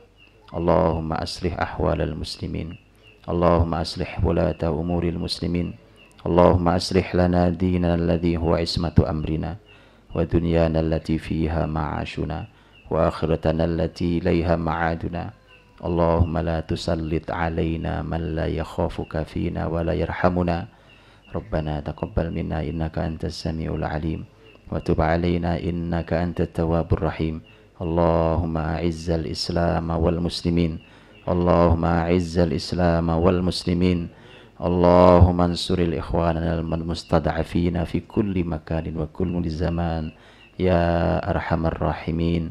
[0.55, 2.77] اللهم أصلح أحوال المسلمين
[3.29, 5.75] اللهم أصلح ولاة أمور المسلمين
[6.27, 9.57] اللهم أصلح لنا ديننا الذي هو عصمة أمرنا
[10.17, 12.47] ودنيانا التي فيها معاشنا
[12.91, 15.38] وآخرتنا التي إليها معادنا.
[15.79, 20.67] اللهم لا تسلط علينا من لا يخافك فينا ولا يرحمنا.
[21.35, 24.25] ربنا تقبل منا إنك أنت السميع العليم.
[24.75, 27.41] وتب علينا إنك أنت التواب الرحيم.
[27.79, 30.73] اللهم أعز الإسلام والمسلمين.
[31.29, 34.09] اللهم أعز الإسلام والمسلمين.
[34.59, 36.37] اللهم انصر الإخوان
[36.75, 40.11] المستضعفين في كل مكان وكل زمان.
[40.59, 40.83] يا
[41.31, 42.51] أرحم الراحمين.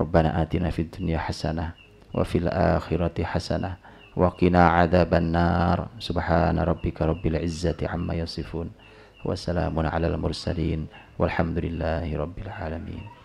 [0.00, 1.87] ربنا آتنا في الدنيا حسنة
[2.18, 3.76] وفي الآخرة حسنة.
[4.18, 5.88] وقنا عذاب النار.
[6.02, 8.70] سبحان ربك رب العزة عما يصفون.
[9.24, 10.86] وسلام على المرسلين.
[11.18, 13.17] والحمد لله رب العالمين.